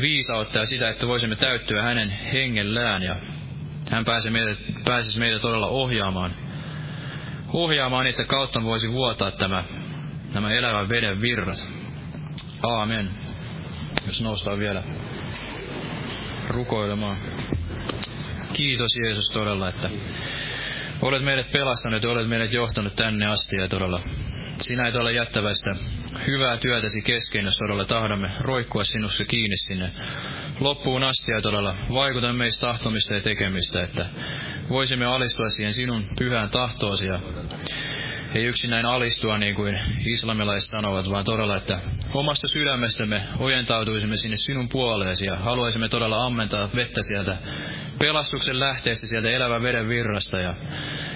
[0.00, 3.16] viisautta ja sitä, että voisimme täyttyä hänen hengellään ja
[3.90, 6.34] hän pääsisi meitä, pääsisi meitä todella ohjaamaan.
[7.52, 9.64] Ohjaamaan, että kautta voisi vuotaa tämä,
[10.34, 11.68] nämä elävän veden virrat.
[12.62, 13.10] Aamen.
[14.06, 14.82] Jos noustaan vielä
[16.48, 17.16] rukoilemaan.
[18.52, 19.90] Kiitos Jeesus todella, että
[21.02, 24.00] olet meidät pelastanut ja olet meidät johtanut tänne asti ja todella
[24.60, 25.70] sinä et ole jättävästä
[26.26, 29.90] hyvää työtäsi kesken, jos todella tahdomme roikkua sinussa kiinni sinne
[30.60, 34.06] loppuun asti ja todella vaikuta meistä tahtomista ja tekemistä, että
[34.68, 37.20] voisimme alistua siihen sinun pyhään tahtoosi ja
[38.34, 41.80] ei yksin näin alistua niin kuin islamilaiset sanovat, vaan todella, että
[42.14, 47.36] omasta sydämestämme ojentautuisimme sinne sinun puoleesi ja haluaisimme todella ammentaa vettä sieltä
[48.00, 50.54] pelastuksen lähteestä sieltä elävän veden virrasta ja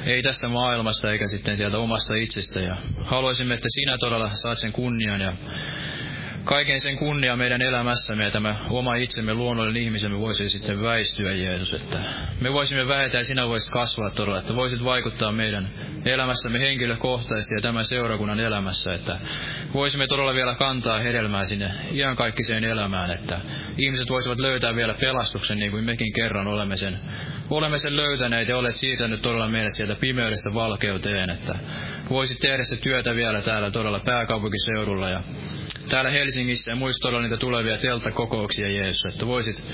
[0.06, 2.60] ei tästä maailmasta eikä sitten sieltä omasta itsestä.
[2.60, 5.32] Ja haluaisimme, että sinä todella saat sen kunnian ja
[6.44, 11.74] kaiken sen kunnia meidän elämässämme ja tämä oma itsemme luonnollinen ihmisemme voisi sitten väistyä, Jeesus,
[11.74, 11.98] että
[12.40, 15.70] me voisimme vähetä ja sinä voisit kasvaa todella, että voisit vaikuttaa meidän
[16.04, 19.20] elämässämme henkilökohtaisesti ja tämän seurakunnan elämässä, että
[19.74, 23.40] voisimme todella vielä kantaa hedelmää sinne iankaikkiseen elämään, että
[23.78, 26.98] ihmiset voisivat löytää vielä pelastuksen niin kuin mekin kerran olemme sen
[27.50, 31.58] olemme sen löytäneet ja olet siirtänyt todella meidät sieltä pimeydestä valkeuteen, että
[32.10, 35.20] voisit tehdä sitä työtä vielä täällä todella pääkaupunkiseudulla ja
[35.88, 39.64] täällä Helsingissä ja muista todella niitä tulevia telttakokouksia, Jeesus, että voisit,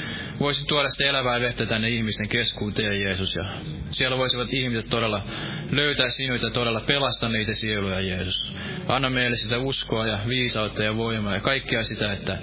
[0.41, 3.45] voisit tuoda sitä elävää vettä tänne ihmisten keskuuteen, Jeesus, ja
[3.91, 5.23] siellä voisivat ihmiset todella
[5.71, 8.53] löytää sinuita ja todella pelastaa niitä sieluja, Jeesus.
[8.89, 12.39] Anna meille sitä uskoa ja viisautta ja voimaa ja kaikkea sitä, että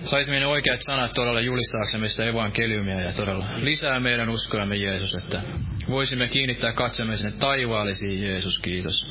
[0.00, 5.42] saisimme ne oikeat sanat todella julistaaksemme sitä evankeliumia ja todella lisää meidän uskoamme Jeesus, että
[5.88, 9.06] voisimme kiinnittää katsemme sinne taivaallisiin Jeesus, kiitos.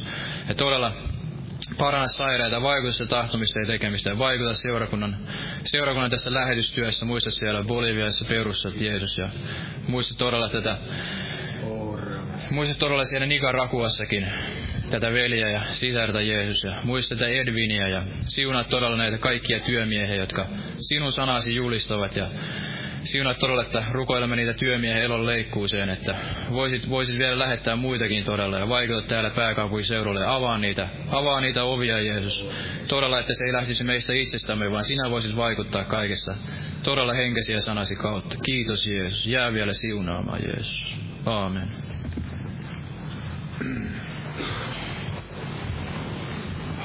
[0.50, 0.94] Ja todella
[1.78, 5.18] paranna sairaita, vaikuta sitä tahtomista ja tekemistä ja vaikuta seurakunnan,
[5.64, 7.06] seurakunnan tässä lähetystyössä.
[7.06, 9.30] Muista siellä Boliviassa, Perussa, Jeesus ja
[9.88, 10.78] muista todella tätä
[12.52, 14.28] Muista todella siellä Nikarakuassakin
[14.90, 20.16] tätä veljeä ja sisarta Jeesus ja muista tätä Edvinia ja siunaa todella näitä kaikkia työmiehiä,
[20.16, 22.28] jotka sinun sanasi julistavat ja
[23.04, 26.16] siunaa todella, että rukoilemme niitä työmiehiä elon leikkuuseen, että
[26.52, 31.64] voisit, voisit vielä lähettää muitakin todella ja vaikuttaa täällä pääkaupunkiseudulle ja avaa niitä, avaa niitä
[31.64, 32.50] ovia Jeesus.
[32.88, 36.36] Todella, että se ei lähtisi meistä itsestämme, vaan sinä voisit vaikuttaa kaikessa
[36.84, 38.36] todella henkesiä sanasi kautta.
[38.46, 39.28] Kiitos Jeesus.
[39.28, 40.96] Jää vielä siunaamaan Jeesus.
[41.26, 41.68] Aamen.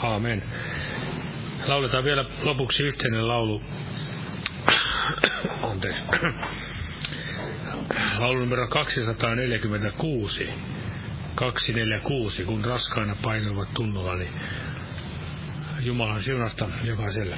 [0.02, 0.42] Aamen.
[1.66, 3.62] Lauletaan vielä lopuksi yhteinen laulu.
[5.62, 6.04] Anteeksi.
[8.18, 10.48] Laulu numero 246.
[11.34, 14.32] 246, kun raskaina painuvat tunnolla, niin
[15.80, 17.36] Jumalan siunasta jokaiselle.